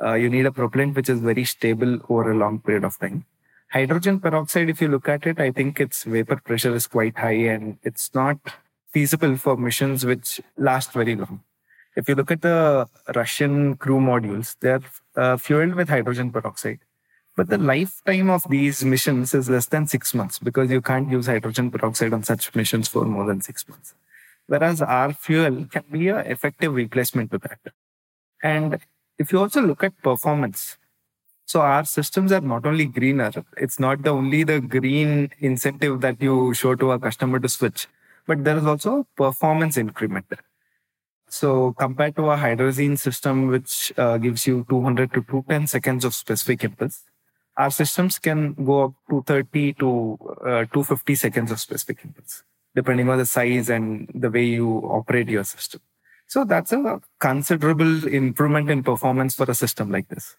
Uh, 0.00 0.14
you 0.14 0.28
need 0.28 0.46
a 0.46 0.52
propellant 0.52 0.94
which 0.94 1.08
is 1.08 1.20
very 1.20 1.44
stable 1.44 1.98
over 2.08 2.30
a 2.30 2.36
long 2.36 2.60
period 2.60 2.84
of 2.84 2.98
time. 2.98 3.24
Hydrogen 3.72 4.20
peroxide, 4.20 4.68
if 4.68 4.80
you 4.80 4.86
look 4.86 5.08
at 5.08 5.26
it, 5.26 5.40
I 5.40 5.50
think 5.50 5.80
its 5.80 6.04
vapor 6.04 6.36
pressure 6.36 6.74
is 6.74 6.86
quite 6.86 7.18
high 7.18 7.48
and 7.54 7.78
it's 7.82 8.14
not 8.14 8.38
feasible 8.92 9.36
for 9.36 9.56
missions 9.56 10.06
which 10.06 10.40
last 10.56 10.92
very 10.92 11.16
long. 11.16 11.40
If 11.96 12.08
you 12.08 12.14
look 12.14 12.30
at 12.30 12.42
the 12.42 12.88
Russian 13.14 13.76
crew 13.76 14.00
modules, 14.00 14.56
they're 14.60 14.82
uh, 15.16 15.36
fueled 15.36 15.74
with 15.74 15.88
hydrogen 15.88 16.30
peroxide. 16.30 16.80
But 17.36 17.48
the 17.48 17.58
lifetime 17.58 18.30
of 18.30 18.44
these 18.48 18.84
missions 18.84 19.34
is 19.34 19.50
less 19.50 19.66
than 19.66 19.86
six 19.88 20.14
months 20.14 20.38
because 20.38 20.70
you 20.70 20.80
can't 20.80 21.10
use 21.10 21.26
hydrogen 21.26 21.70
peroxide 21.70 22.12
on 22.12 22.22
such 22.22 22.54
missions 22.54 22.88
for 22.88 23.04
more 23.04 23.26
than 23.26 23.40
six 23.40 23.68
months. 23.68 23.94
Whereas 24.46 24.82
our 24.82 25.12
fuel 25.12 25.66
can 25.70 25.84
be 25.90 26.08
an 26.08 26.26
effective 26.26 26.74
replacement 26.74 27.30
to 27.32 27.38
that. 27.38 27.58
And 28.42 28.78
if 29.18 29.32
you 29.32 29.40
also 29.40 29.62
look 29.62 29.82
at 29.82 30.00
performance, 30.02 30.76
so 31.46 31.60
our 31.60 31.84
systems 31.84 32.30
are 32.32 32.40
not 32.40 32.66
only 32.66 32.86
greener, 32.86 33.32
it's 33.56 33.78
not 33.78 34.02
the 34.02 34.10
only 34.10 34.44
the 34.44 34.60
green 34.60 35.30
incentive 35.40 36.00
that 36.02 36.20
you 36.20 36.54
show 36.54 36.74
to 36.74 36.92
a 36.92 36.98
customer 36.98 37.38
to 37.40 37.48
switch, 37.48 37.86
but 38.26 38.44
there 38.44 38.56
is 38.56 38.64
also 38.64 39.06
performance 39.16 39.76
increment. 39.76 40.26
So 41.34 41.72
compared 41.72 42.14
to 42.14 42.30
a 42.30 42.36
hydrazine 42.36 42.96
system, 42.96 43.48
which 43.48 43.92
uh, 43.98 44.18
gives 44.18 44.46
you 44.46 44.64
200 44.68 45.12
to 45.14 45.22
210 45.22 45.66
seconds 45.66 46.04
of 46.04 46.14
specific 46.14 46.62
impulse, 46.62 47.02
our 47.56 47.72
systems 47.72 48.20
can 48.20 48.54
go 48.54 48.84
up 48.84 48.92
to 49.10 49.24
30 49.26 49.72
to 49.80 50.16
uh, 50.46 50.64
250 50.72 51.16
seconds 51.16 51.50
of 51.50 51.58
specific 51.58 52.04
impulse, 52.04 52.44
depending 52.76 53.08
on 53.08 53.18
the 53.18 53.26
size 53.26 53.68
and 53.68 54.08
the 54.14 54.30
way 54.30 54.44
you 54.44 54.78
operate 54.84 55.28
your 55.28 55.42
system. 55.42 55.80
So 56.28 56.44
that's 56.44 56.70
a 56.70 57.00
considerable 57.18 58.06
improvement 58.06 58.70
in 58.70 58.84
performance 58.84 59.34
for 59.34 59.50
a 59.50 59.54
system 59.56 59.90
like 59.90 60.06
this. 60.10 60.36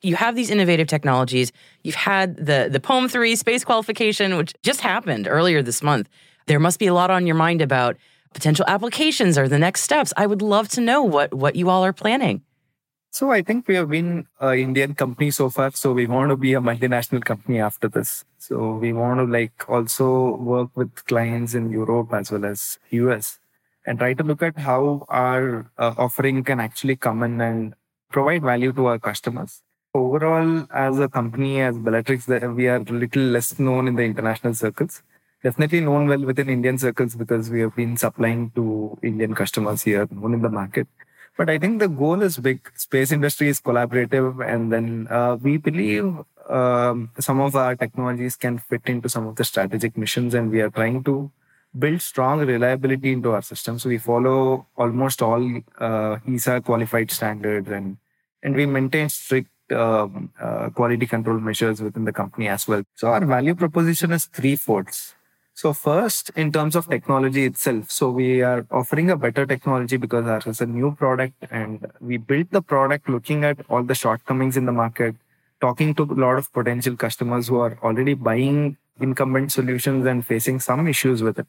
You 0.00 0.16
have 0.16 0.36
these 0.36 0.48
innovative 0.48 0.88
technologies. 0.88 1.52
You've 1.82 2.02
had 2.10 2.38
the 2.38 2.70
the 2.72 2.80
POEM 2.80 3.10
3 3.10 3.36
space 3.36 3.62
qualification, 3.62 4.38
which 4.38 4.54
just 4.62 4.80
happened 4.80 5.28
earlier 5.28 5.60
this 5.60 5.82
month. 5.82 6.08
There 6.46 6.58
must 6.58 6.78
be 6.78 6.86
a 6.86 6.94
lot 6.94 7.10
on 7.10 7.26
your 7.26 7.36
mind 7.36 7.60
about 7.60 7.98
potential 8.34 8.64
applications 8.68 9.36
or 9.36 9.48
the 9.48 9.58
next 9.58 9.82
steps. 9.82 10.12
I 10.16 10.26
would 10.26 10.42
love 10.42 10.68
to 10.70 10.80
know 10.80 11.02
what 11.02 11.34
what 11.34 11.56
you 11.56 11.70
all 11.70 11.84
are 11.84 11.92
planning. 11.92 12.42
So 13.12 13.32
I 13.32 13.42
think 13.42 13.66
we 13.66 13.74
have 13.74 13.90
been 13.90 14.28
an 14.38 14.58
Indian 14.58 14.94
company 14.94 15.32
so 15.32 15.50
far. 15.50 15.72
So 15.72 15.92
we 15.92 16.06
want 16.06 16.30
to 16.30 16.36
be 16.36 16.54
a 16.54 16.60
multinational 16.60 17.24
company 17.24 17.58
after 17.58 17.88
this. 17.88 18.24
So 18.38 18.76
we 18.76 18.92
want 18.92 19.18
to 19.18 19.24
like 19.24 19.68
also 19.68 20.36
work 20.36 20.70
with 20.76 21.04
clients 21.06 21.54
in 21.54 21.70
Europe 21.72 22.12
as 22.12 22.30
well 22.30 22.44
as 22.44 22.78
US 22.90 23.40
and 23.84 23.98
try 23.98 24.14
to 24.14 24.22
look 24.22 24.42
at 24.42 24.58
how 24.58 25.06
our 25.08 25.70
uh, 25.76 25.94
offering 25.98 26.44
can 26.44 26.60
actually 26.60 26.94
come 26.94 27.24
in 27.24 27.40
and 27.40 27.74
provide 28.10 28.42
value 28.42 28.72
to 28.74 28.86
our 28.86 28.98
customers. 28.98 29.62
Overall, 29.92 30.68
as 30.70 31.00
a 31.00 31.08
company, 31.08 31.60
as 31.62 31.76
Bellatrix, 31.76 32.28
we 32.28 32.68
are 32.68 32.76
a 32.76 32.92
little 32.92 33.22
less 33.22 33.58
known 33.58 33.88
in 33.88 33.96
the 33.96 34.04
international 34.04 34.54
circles 34.54 35.02
definitely 35.42 35.80
known 35.80 36.06
well 36.08 36.24
within 36.24 36.48
Indian 36.48 36.78
circles 36.78 37.14
because 37.14 37.50
we 37.50 37.60
have 37.60 37.74
been 37.74 37.96
supplying 37.96 38.50
to 38.54 38.98
Indian 39.02 39.34
customers 39.34 39.82
here, 39.82 40.06
known 40.10 40.34
in 40.34 40.42
the 40.42 40.50
market. 40.50 40.86
But 41.36 41.48
I 41.48 41.58
think 41.58 41.78
the 41.78 41.88
goal 41.88 42.22
is 42.22 42.38
big. 42.38 42.70
Space 42.76 43.12
industry 43.12 43.48
is 43.48 43.60
collaborative, 43.60 44.46
and 44.46 44.72
then 44.72 45.06
uh, 45.08 45.36
we 45.40 45.56
believe 45.56 46.04
um, 46.48 47.10
some 47.18 47.40
of 47.40 47.56
our 47.56 47.76
technologies 47.76 48.36
can 48.36 48.58
fit 48.58 48.82
into 48.86 49.08
some 49.08 49.26
of 49.26 49.36
the 49.36 49.44
strategic 49.44 49.96
missions, 49.96 50.34
and 50.34 50.50
we 50.50 50.60
are 50.60 50.70
trying 50.70 51.02
to 51.04 51.30
build 51.78 52.02
strong 52.02 52.40
reliability 52.40 53.12
into 53.12 53.30
our 53.30 53.42
systems. 53.42 53.86
We 53.86 53.98
follow 53.98 54.66
almost 54.76 55.22
all 55.22 55.62
uh, 55.78 56.18
ESA 56.28 56.60
qualified 56.62 57.10
standards, 57.10 57.70
and 57.70 57.96
and 58.42 58.54
we 58.54 58.66
maintain 58.66 59.08
strict 59.08 59.50
um, 59.72 60.32
uh, 60.40 60.70
quality 60.70 61.06
control 61.06 61.38
measures 61.38 61.80
within 61.80 62.04
the 62.04 62.12
company 62.12 62.48
as 62.48 62.66
well. 62.66 62.82
So 62.96 63.08
our 63.08 63.24
value 63.24 63.54
proposition 63.54 64.12
is 64.12 64.26
three 64.26 64.56
folds. 64.56 65.14
So 65.60 65.74
first, 65.74 66.30
in 66.36 66.52
terms 66.52 66.74
of 66.74 66.88
technology 66.88 67.44
itself, 67.44 67.90
so 67.90 68.08
we 68.08 68.40
are 68.40 68.66
offering 68.70 69.10
a 69.10 69.16
better 69.24 69.44
technology 69.44 69.98
because 69.98 70.24
ours 70.24 70.46
is 70.46 70.62
a 70.62 70.64
new 70.64 70.94
product 70.94 71.34
and 71.50 71.86
we 72.00 72.16
built 72.16 72.50
the 72.50 72.62
product 72.62 73.10
looking 73.10 73.44
at 73.44 73.58
all 73.68 73.82
the 73.82 73.94
shortcomings 73.94 74.56
in 74.56 74.64
the 74.64 74.72
market, 74.72 75.16
talking 75.60 75.94
to 75.96 76.04
a 76.04 76.16
lot 76.24 76.38
of 76.38 76.50
potential 76.54 76.96
customers 76.96 77.48
who 77.48 77.58
are 77.58 77.78
already 77.82 78.14
buying 78.14 78.78
incumbent 79.00 79.52
solutions 79.52 80.06
and 80.06 80.24
facing 80.24 80.60
some 80.60 80.88
issues 80.88 81.22
with 81.22 81.38
it. 81.38 81.46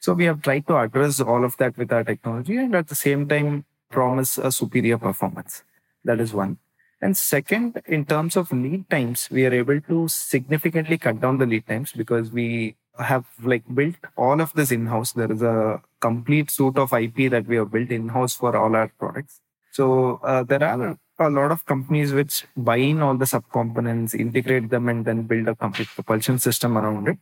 So 0.00 0.12
we 0.12 0.26
have 0.26 0.42
tried 0.42 0.66
to 0.66 0.76
address 0.76 1.18
all 1.22 1.42
of 1.42 1.56
that 1.56 1.78
with 1.78 1.90
our 1.94 2.04
technology 2.04 2.58
and 2.58 2.74
at 2.74 2.88
the 2.88 2.94
same 2.94 3.26
time 3.26 3.64
promise 3.88 4.36
a 4.36 4.52
superior 4.52 4.98
performance. 4.98 5.62
That 6.04 6.20
is 6.20 6.34
one. 6.34 6.58
And 7.00 7.16
second, 7.16 7.80
in 7.86 8.04
terms 8.04 8.36
of 8.36 8.52
lead 8.52 8.90
times, 8.90 9.28
we 9.30 9.46
are 9.46 9.54
able 9.54 9.80
to 9.80 10.08
significantly 10.08 10.98
cut 10.98 11.22
down 11.22 11.38
the 11.38 11.46
lead 11.46 11.66
times 11.66 11.92
because 11.92 12.30
we 12.30 12.76
have 12.98 13.24
like 13.42 13.62
built 13.74 13.96
all 14.16 14.40
of 14.40 14.52
this 14.54 14.70
in-house. 14.70 15.12
There 15.12 15.30
is 15.30 15.42
a 15.42 15.82
complete 16.00 16.50
suite 16.50 16.78
of 16.78 16.92
IP 16.92 17.30
that 17.30 17.46
we 17.46 17.56
have 17.56 17.70
built 17.70 17.90
in-house 17.90 18.34
for 18.34 18.56
all 18.56 18.74
our 18.74 18.88
products. 18.98 19.40
So 19.72 20.20
uh, 20.22 20.42
there 20.42 20.64
are 20.64 20.98
a 21.18 21.30
lot 21.30 21.52
of 21.52 21.64
companies 21.66 22.12
which 22.12 22.46
buy 22.56 22.76
in 22.76 23.02
all 23.02 23.16
the 23.16 23.24
subcomponents, 23.24 24.14
integrate 24.14 24.70
them, 24.70 24.88
and 24.88 25.04
then 25.04 25.22
build 25.22 25.48
a 25.48 25.54
complete 25.54 25.88
propulsion 25.88 26.38
system 26.38 26.76
around 26.78 27.08
it. 27.08 27.18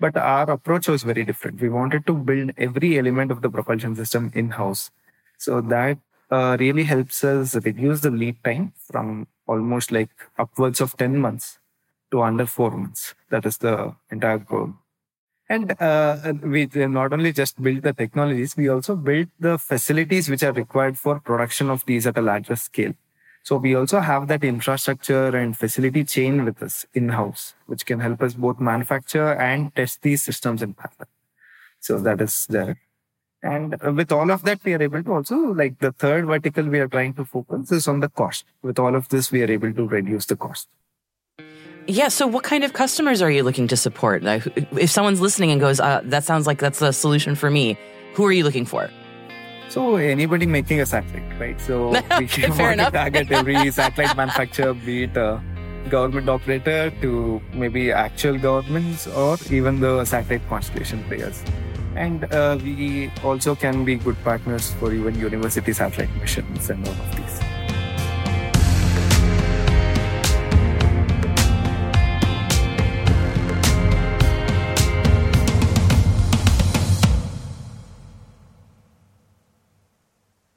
But 0.00 0.16
our 0.16 0.50
approach 0.50 0.88
was 0.88 1.02
very 1.02 1.24
different. 1.24 1.60
We 1.60 1.68
wanted 1.68 2.06
to 2.06 2.14
build 2.14 2.52
every 2.56 2.98
element 2.98 3.30
of 3.30 3.42
the 3.42 3.50
propulsion 3.50 3.96
system 3.96 4.30
in-house. 4.34 4.90
So 5.38 5.60
that 5.62 5.98
uh, 6.30 6.56
really 6.60 6.84
helps 6.84 7.24
us 7.24 7.54
reduce 7.56 8.00
the 8.00 8.10
lead 8.10 8.42
time 8.44 8.72
from 8.90 9.26
almost 9.46 9.90
like 9.90 10.10
upwards 10.38 10.80
of 10.80 10.96
10 10.96 11.18
months 11.18 11.58
to 12.10 12.22
under 12.22 12.46
four 12.46 12.70
months. 12.70 13.14
That 13.30 13.46
is 13.46 13.58
the 13.58 13.94
entire 14.10 14.38
goal. 14.38 14.74
And 15.48 15.80
uh, 15.80 16.34
we 16.42 16.68
not 16.74 17.12
only 17.12 17.32
just 17.32 17.60
build 17.62 17.82
the 17.82 17.94
technologies, 17.94 18.56
we 18.56 18.68
also 18.68 18.96
build 18.96 19.28
the 19.40 19.56
facilities 19.56 20.28
which 20.28 20.42
are 20.42 20.52
required 20.52 20.98
for 20.98 21.20
production 21.20 21.70
of 21.70 21.86
these 21.86 22.06
at 22.06 22.18
a 22.18 22.22
larger 22.22 22.56
scale. 22.56 22.92
So 23.44 23.56
we 23.56 23.74
also 23.74 24.00
have 24.00 24.28
that 24.28 24.44
infrastructure 24.44 25.34
and 25.34 25.56
facility 25.56 26.04
chain 26.04 26.44
with 26.44 26.62
us 26.62 26.84
in 26.92 27.08
house, 27.08 27.54
which 27.64 27.86
can 27.86 28.00
help 28.00 28.20
us 28.20 28.34
both 28.34 28.60
manufacture 28.60 29.32
and 29.32 29.74
test 29.74 30.02
these 30.02 30.22
systems 30.22 30.62
in 30.62 30.74
parallel. 30.74 31.08
So 31.80 31.98
that 32.00 32.20
is 32.20 32.46
there. 32.50 32.78
And 33.42 33.80
with 33.96 34.12
all 34.12 34.30
of 34.30 34.42
that, 34.42 34.62
we 34.64 34.74
are 34.74 34.82
able 34.82 35.02
to 35.02 35.12
also, 35.12 35.36
like 35.36 35.78
the 35.78 35.92
third 35.92 36.26
vertical 36.26 36.64
we 36.64 36.80
are 36.80 36.88
trying 36.88 37.14
to 37.14 37.24
focus 37.24 37.72
is 37.72 37.88
on 37.88 38.00
the 38.00 38.08
cost. 38.10 38.44
With 38.62 38.78
all 38.78 38.94
of 38.94 39.08
this, 39.08 39.32
we 39.32 39.42
are 39.42 39.50
able 39.50 39.72
to 39.72 39.88
reduce 39.88 40.26
the 40.26 40.36
cost. 40.36 40.68
Yeah. 41.88 42.08
So, 42.08 42.26
what 42.26 42.44
kind 42.44 42.64
of 42.64 42.74
customers 42.74 43.22
are 43.22 43.30
you 43.30 43.42
looking 43.42 43.66
to 43.68 43.76
support? 43.76 44.22
If 44.24 44.90
someone's 44.90 45.22
listening 45.22 45.50
and 45.50 45.60
goes, 45.60 45.80
uh, 45.80 46.02
"That 46.04 46.22
sounds 46.22 46.46
like 46.46 46.58
that's 46.58 46.78
the 46.78 46.92
solution 46.92 47.34
for 47.34 47.50
me," 47.50 47.78
who 48.12 48.26
are 48.26 48.32
you 48.32 48.44
looking 48.44 48.66
for? 48.66 48.90
So, 49.70 49.96
anybody 49.96 50.44
making 50.44 50.80
a 50.80 50.86
satellite, 50.86 51.40
right? 51.40 51.58
So, 51.60 51.90
we 52.18 52.26
can 52.28 52.56
want 52.56 52.80
to 52.80 52.90
target 52.90 53.32
every 53.32 53.70
satellite 53.78 54.16
manufacturer, 54.16 54.74
be 54.74 55.04
it 55.04 55.16
a 55.16 55.40
government 55.88 56.28
operator 56.28 56.92
to 57.00 57.40
maybe 57.54 57.90
actual 57.90 58.38
governments 58.38 59.06
or 59.06 59.38
even 59.50 59.80
the 59.80 60.04
satellite 60.04 60.46
constellation 60.48 61.02
players. 61.04 61.42
And 61.96 62.30
uh, 62.32 62.58
we 62.62 63.10
also 63.24 63.54
can 63.54 63.84
be 63.84 63.96
good 63.96 64.22
partners 64.22 64.74
for 64.74 64.92
even 64.92 65.14
university 65.18 65.72
satellite 65.72 66.14
missions 66.20 66.68
and 66.68 66.86
all 66.86 66.92
of 66.92 67.16
these. 67.16 67.47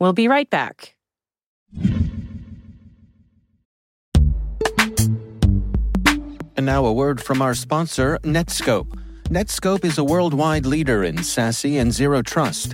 We'll 0.02 0.14
be 0.14 0.28
right 0.28 0.50
back. 0.50 0.96
And 6.58 6.66
now 6.66 6.86
a 6.88 6.92
word 6.92 7.22
from 7.22 7.40
our 7.40 7.54
sponsor, 7.54 8.18
Netskope. 8.24 9.00
Netskope 9.26 9.86
is 9.86 10.00
a 10.00 10.04
worldwide 10.04 10.66
leader 10.66 11.04
in 11.04 11.18
SASE 11.18 11.80
and 11.80 11.94
zero 11.94 12.24
trust. 12.24 12.74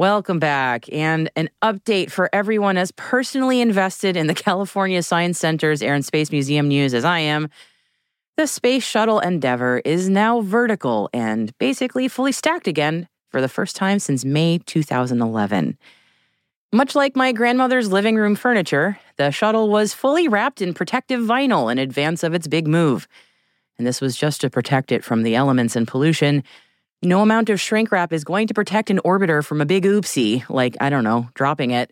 Welcome 0.00 0.38
back. 0.38 0.90
And 0.90 1.30
an 1.36 1.50
update 1.60 2.10
for 2.10 2.30
everyone 2.32 2.78
as 2.78 2.90
personally 2.92 3.60
invested 3.60 4.16
in 4.16 4.28
the 4.28 4.34
California 4.48 5.02
Science 5.02 5.38
Center's 5.38 5.82
Air 5.82 5.92
and 5.92 6.02
Space 6.02 6.32
Museum 6.32 6.68
news 6.68 6.94
as 6.94 7.04
I 7.04 7.18
am. 7.18 7.50
The 8.38 8.46
Space 8.46 8.82
Shuttle 8.82 9.20
Endeavour 9.20 9.82
is 9.84 10.08
now 10.08 10.40
vertical 10.40 11.10
and 11.12 11.52
basically 11.58 12.08
fully 12.08 12.32
stacked 12.32 12.66
again 12.66 13.08
for 13.28 13.42
the 13.42 13.48
first 13.48 13.76
time 13.76 13.98
since 13.98 14.24
May 14.24 14.56
2011. 14.64 15.76
Much 16.72 16.94
like 16.94 17.14
my 17.14 17.32
grandmother's 17.32 17.92
living 17.92 18.16
room 18.16 18.36
furniture, 18.36 18.98
the 19.18 19.30
shuttle 19.30 19.68
was 19.68 19.92
fully 19.92 20.28
wrapped 20.28 20.62
in 20.62 20.72
protective 20.72 21.20
vinyl 21.20 21.70
in 21.70 21.78
advance 21.78 22.22
of 22.22 22.32
its 22.32 22.48
big 22.48 22.66
move. 22.66 23.06
And 23.76 23.86
this 23.86 24.00
was 24.00 24.16
just 24.16 24.40
to 24.40 24.48
protect 24.48 24.92
it 24.92 25.04
from 25.04 25.24
the 25.24 25.34
elements 25.34 25.76
and 25.76 25.86
pollution. 25.86 26.42
No 27.02 27.22
amount 27.22 27.48
of 27.48 27.60
shrink 27.60 27.90
wrap 27.92 28.12
is 28.12 28.24
going 28.24 28.46
to 28.48 28.54
protect 28.54 28.90
an 28.90 29.00
orbiter 29.04 29.44
from 29.44 29.60
a 29.60 29.66
big 29.66 29.84
oopsie, 29.84 30.48
like, 30.50 30.76
I 30.80 30.90
don't 30.90 31.04
know, 31.04 31.28
dropping 31.34 31.70
it. 31.70 31.90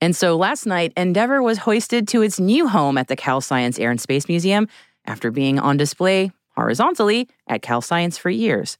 And 0.00 0.14
so 0.14 0.36
last 0.36 0.66
night, 0.66 0.92
Endeavour 0.96 1.42
was 1.42 1.58
hoisted 1.58 2.06
to 2.08 2.22
its 2.22 2.38
new 2.38 2.68
home 2.68 2.98
at 2.98 3.08
the 3.08 3.16
Cal 3.16 3.40
Science 3.40 3.78
Air 3.78 3.90
and 3.90 4.00
Space 4.00 4.28
Museum 4.28 4.68
after 5.06 5.30
being 5.30 5.58
on 5.58 5.76
display 5.76 6.30
horizontally 6.54 7.28
at 7.48 7.62
Cal 7.62 7.80
Science 7.80 8.16
for 8.16 8.30
years. 8.30 8.78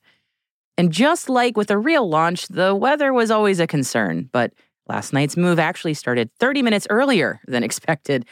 And 0.79 0.93
just 0.93 1.29
like 1.29 1.57
with 1.57 1.71
a 1.71 1.79
real 1.79 2.09
launch, 2.09 2.49
the 2.49 2.75
weather 2.75 3.13
was 3.13 3.31
always 3.31 3.61
a 3.61 3.67
concern, 3.67 4.29
but 4.31 4.53
last 4.87 5.13
night's 5.13 5.37
move 5.37 5.59
actually 5.59 5.95
started 5.95 6.31
30 6.39 6.63
minutes 6.63 6.87
earlier 6.91 7.41
than 7.47 7.65
expected. 7.65 8.27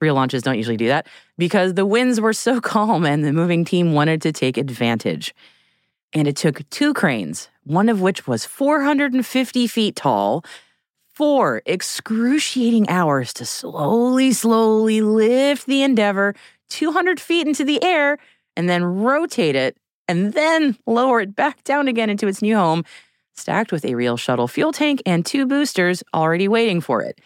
Real 0.00 0.14
launches 0.14 0.42
don't 0.42 0.56
usually 0.56 0.76
do 0.76 0.88
that 0.88 1.08
because 1.38 1.74
the 1.74 1.86
winds 1.86 2.20
were 2.20 2.32
so 2.32 2.60
calm 2.62 3.04
and 3.04 3.24
the 3.24 3.32
moving 3.32 3.64
team 3.64 3.92
wanted 3.92 4.22
to 4.22 4.32
take 4.32 4.56
advantage. 4.56 5.34
And 6.12 6.28
it 6.28 6.36
took 6.36 6.68
two 6.70 6.92
cranes, 6.94 7.48
one 7.64 7.88
of 7.88 8.00
which 8.00 8.26
was 8.26 8.44
450 8.44 9.66
feet 9.66 9.96
tall, 9.96 10.44
four 11.14 11.62
excruciating 11.66 12.88
hours 12.88 13.32
to 13.34 13.44
slowly, 13.44 14.32
slowly 14.32 15.00
lift 15.00 15.66
the 15.66 15.82
Endeavour 15.82 16.34
200 16.68 17.20
feet 17.20 17.46
into 17.46 17.64
the 17.64 17.82
air 17.82 18.18
and 18.56 18.68
then 18.68 18.84
rotate 18.84 19.54
it 19.54 19.76
and 20.08 20.32
then 20.32 20.76
lower 20.86 21.20
it 21.20 21.34
back 21.34 21.62
down 21.64 21.88
again 21.88 22.10
into 22.10 22.26
its 22.26 22.42
new 22.42 22.56
home, 22.56 22.84
stacked 23.34 23.72
with 23.72 23.84
a 23.84 23.94
real 23.94 24.16
shuttle 24.16 24.48
fuel 24.48 24.72
tank 24.72 25.02
and 25.06 25.24
two 25.24 25.46
boosters 25.46 26.02
already 26.14 26.48
waiting 26.48 26.80
for 26.80 27.02
it. 27.02 27.20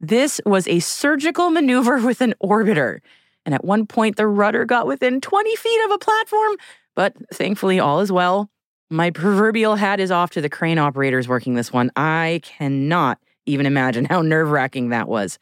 This 0.00 0.40
was 0.46 0.66
a 0.66 0.80
surgical 0.80 1.50
maneuver 1.50 1.98
with 2.06 2.20
an 2.20 2.34
orbiter. 2.42 3.00
And 3.44 3.54
at 3.54 3.64
one 3.64 3.86
point, 3.86 4.16
the 4.16 4.26
rudder 4.26 4.64
got 4.64 4.86
within 4.86 5.20
20 5.20 5.56
feet 5.56 5.84
of 5.84 5.92
a 5.92 5.98
platform, 5.98 6.56
but 6.94 7.14
thankfully, 7.32 7.80
all 7.80 8.00
is 8.00 8.12
well. 8.12 8.50
My 8.90 9.10
proverbial 9.10 9.76
hat 9.76 10.00
is 10.00 10.10
off 10.10 10.30
to 10.30 10.40
the 10.40 10.48
crane 10.48 10.78
operators 10.78 11.28
working 11.28 11.54
this 11.54 11.72
one. 11.72 11.90
I 11.96 12.40
cannot 12.42 13.18
even 13.46 13.66
imagine 13.66 14.04
how 14.04 14.22
nerve 14.22 14.50
wracking 14.50 14.90
that 14.90 15.08
was. 15.08 15.38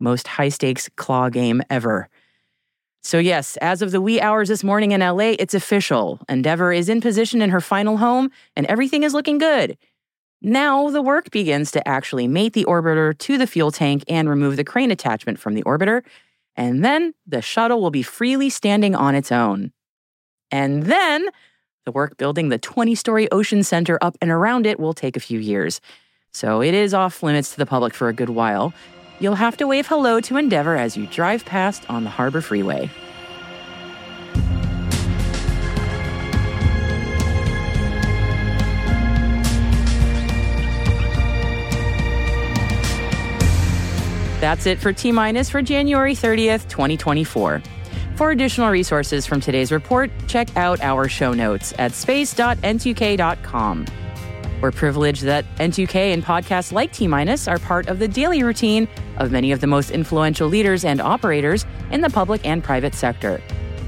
Most 0.00 0.26
high 0.26 0.48
stakes 0.48 0.88
claw 0.96 1.28
game 1.28 1.62
ever. 1.70 2.08
So, 3.02 3.18
yes, 3.18 3.56
as 3.58 3.80
of 3.82 3.90
the 3.90 4.00
wee 4.00 4.20
hours 4.20 4.48
this 4.48 4.64
morning 4.64 4.92
in 4.92 5.00
LA, 5.00 5.34
it's 5.38 5.54
official. 5.54 6.20
Endeavour 6.28 6.72
is 6.72 6.88
in 6.88 7.00
position 7.00 7.40
in 7.40 7.50
her 7.50 7.60
final 7.60 7.96
home, 7.98 8.30
and 8.56 8.66
everything 8.66 9.02
is 9.02 9.14
looking 9.14 9.38
good. 9.38 9.78
Now, 10.40 10.88
the 10.90 11.02
work 11.02 11.30
begins 11.30 11.70
to 11.72 11.86
actually 11.86 12.28
mate 12.28 12.52
the 12.52 12.64
orbiter 12.64 13.16
to 13.18 13.38
the 13.38 13.46
fuel 13.46 13.70
tank 13.70 14.04
and 14.08 14.28
remove 14.28 14.56
the 14.56 14.64
crane 14.64 14.90
attachment 14.90 15.38
from 15.38 15.54
the 15.54 15.62
orbiter. 15.62 16.02
And 16.58 16.84
then 16.84 17.14
the 17.24 17.40
shuttle 17.40 17.80
will 17.80 17.92
be 17.92 18.02
freely 18.02 18.50
standing 18.50 18.96
on 18.96 19.14
its 19.14 19.30
own. 19.30 19.70
And 20.50 20.82
then 20.82 21.28
the 21.86 21.92
work 21.92 22.16
building 22.16 22.48
the 22.48 22.58
20 22.58 22.96
story 22.96 23.28
Oschin 23.30 23.64
center 23.64 23.96
up 24.02 24.18
and 24.20 24.28
around 24.30 24.66
it 24.66 24.80
will 24.80 24.92
take 24.92 25.16
a 25.16 25.20
few 25.20 25.38
years. 25.38 25.80
So 26.32 26.60
it 26.60 26.74
is 26.74 26.92
off 26.92 27.22
limits 27.22 27.52
to 27.52 27.58
the 27.58 27.64
public 27.64 27.94
for 27.94 28.08
a 28.08 28.12
good 28.12 28.30
while. 28.30 28.74
You'll 29.20 29.36
have 29.36 29.56
to 29.58 29.68
wave 29.68 29.86
hello 29.86 30.20
to 30.20 30.36
Endeavour 30.36 30.76
as 30.76 30.96
you 30.96 31.06
drive 31.06 31.44
past 31.44 31.88
on 31.88 32.02
the 32.02 32.10
Harbor 32.10 32.40
Freeway. 32.40 32.90
That's 44.40 44.66
it 44.66 44.78
for 44.78 44.92
T 44.92 45.10
Minus 45.10 45.50
for 45.50 45.62
January 45.62 46.14
30th, 46.14 46.68
2024. 46.68 47.60
For 48.14 48.30
additional 48.30 48.70
resources 48.70 49.26
from 49.26 49.40
today's 49.40 49.72
report, 49.72 50.10
check 50.28 50.56
out 50.56 50.80
our 50.80 51.08
show 51.08 51.32
notes 51.32 51.74
at 51.78 51.92
space.n2k.com. 51.92 53.86
We're 54.60 54.72
privileged 54.72 55.22
that 55.22 55.44
N2K 55.56 56.12
and 56.12 56.24
podcasts 56.24 56.72
like 56.72 56.92
T 56.92 57.06
Minus 57.06 57.48
are 57.48 57.58
part 57.58 57.88
of 57.88 57.98
the 57.98 58.08
daily 58.08 58.42
routine 58.42 58.88
of 59.16 59.30
many 59.32 59.52
of 59.52 59.60
the 59.60 59.66
most 59.66 59.90
influential 59.90 60.48
leaders 60.48 60.84
and 60.84 61.00
operators 61.00 61.66
in 61.90 62.00
the 62.00 62.10
public 62.10 62.44
and 62.44 62.62
private 62.62 62.94
sector, 62.94 63.40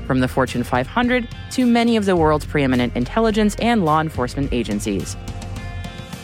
from 0.06 0.20
the 0.20 0.28
Fortune 0.28 0.64
500 0.64 1.28
to 1.52 1.66
many 1.66 1.96
of 1.96 2.04
the 2.06 2.16
world's 2.16 2.46
preeminent 2.46 2.94
intelligence 2.96 3.54
and 3.56 3.84
law 3.84 4.00
enforcement 4.00 4.52
agencies. 4.52 5.16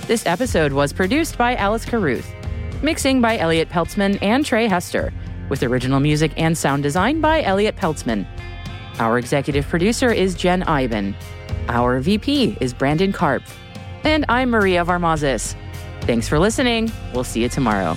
This 0.07 0.27
episode 0.27 0.73
was 0.73 0.93
produced 0.93 1.37
by 1.37 1.57
Alice 1.57 1.85
Carruth, 1.85 2.33
mixing 2.83 3.21
by 3.21 3.39
Elliot 3.39 3.69
Peltzman 3.69 4.19
and 4.23 4.45
Trey 4.45 4.67
Hester, 4.67 5.13
with 5.49 5.63
original 5.63 6.01
music 6.01 6.33
and 6.37 6.57
sound 6.57 6.83
design 6.83 7.21
by 7.21 7.43
Elliot 7.43 7.77
Peltzman. 7.77 8.27
Our 8.99 9.19
executive 9.19 9.67
producer 9.67 10.11
is 10.11 10.35
Jen 10.35 10.63
Eiben. 10.63 11.15
Our 11.69 12.01
VP 12.01 12.57
is 12.61 12.73
Brandon 12.73 13.13
Karp. 13.13 13.43
And 14.05 14.25
I'm 14.29 14.51
Maria 14.51 14.85
Varmazis. 14.85 15.55
Thanks 16.03 16.29
for 16.29 16.39
listening. 16.39 16.91
We'll 17.13 17.25
see 17.25 17.43
you 17.43 17.49
tomorrow. 17.49 17.97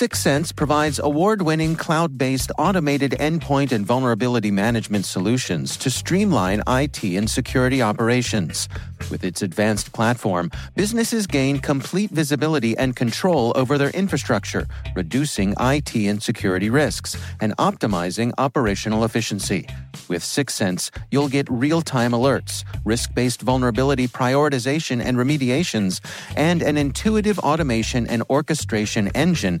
Syxsense 0.00 0.56
provides 0.56 0.98
award 0.98 1.42
winning 1.42 1.76
cloud 1.76 2.16
based 2.16 2.50
automated 2.56 3.10
endpoint 3.20 3.70
and 3.70 3.84
vulnerability 3.84 4.50
management 4.50 5.04
solutions 5.04 5.76
to 5.76 5.90
streamline 5.90 6.62
IT 6.66 7.04
and 7.04 7.28
security 7.28 7.82
operations. 7.82 8.66
With 9.10 9.24
its 9.24 9.42
advanced 9.42 9.92
platform, 9.92 10.52
businesses 10.74 11.26
gain 11.26 11.58
complete 11.58 12.10
visibility 12.12 12.74
and 12.78 12.96
control 12.96 13.52
over 13.56 13.76
their 13.76 13.90
infrastructure, 13.90 14.66
reducing 14.96 15.54
IT 15.60 15.94
and 15.94 16.22
security 16.22 16.70
risks 16.70 17.14
and 17.42 17.54
optimizing 17.58 18.32
operational 18.38 19.04
efficiency. 19.04 19.68
With 20.08 20.22
Syxsense, 20.22 20.90
you'll 21.10 21.28
get 21.28 21.46
real 21.50 21.82
time 21.82 22.12
alerts, 22.12 22.64
risk 22.86 23.12
based 23.12 23.42
vulnerability 23.42 24.08
prioritization 24.08 25.04
and 25.04 25.18
remediations, 25.18 26.00
and 26.36 26.62
an 26.62 26.78
intuitive 26.78 27.38
automation 27.40 28.06
and 28.06 28.22
orchestration 28.30 29.08
engine 29.08 29.60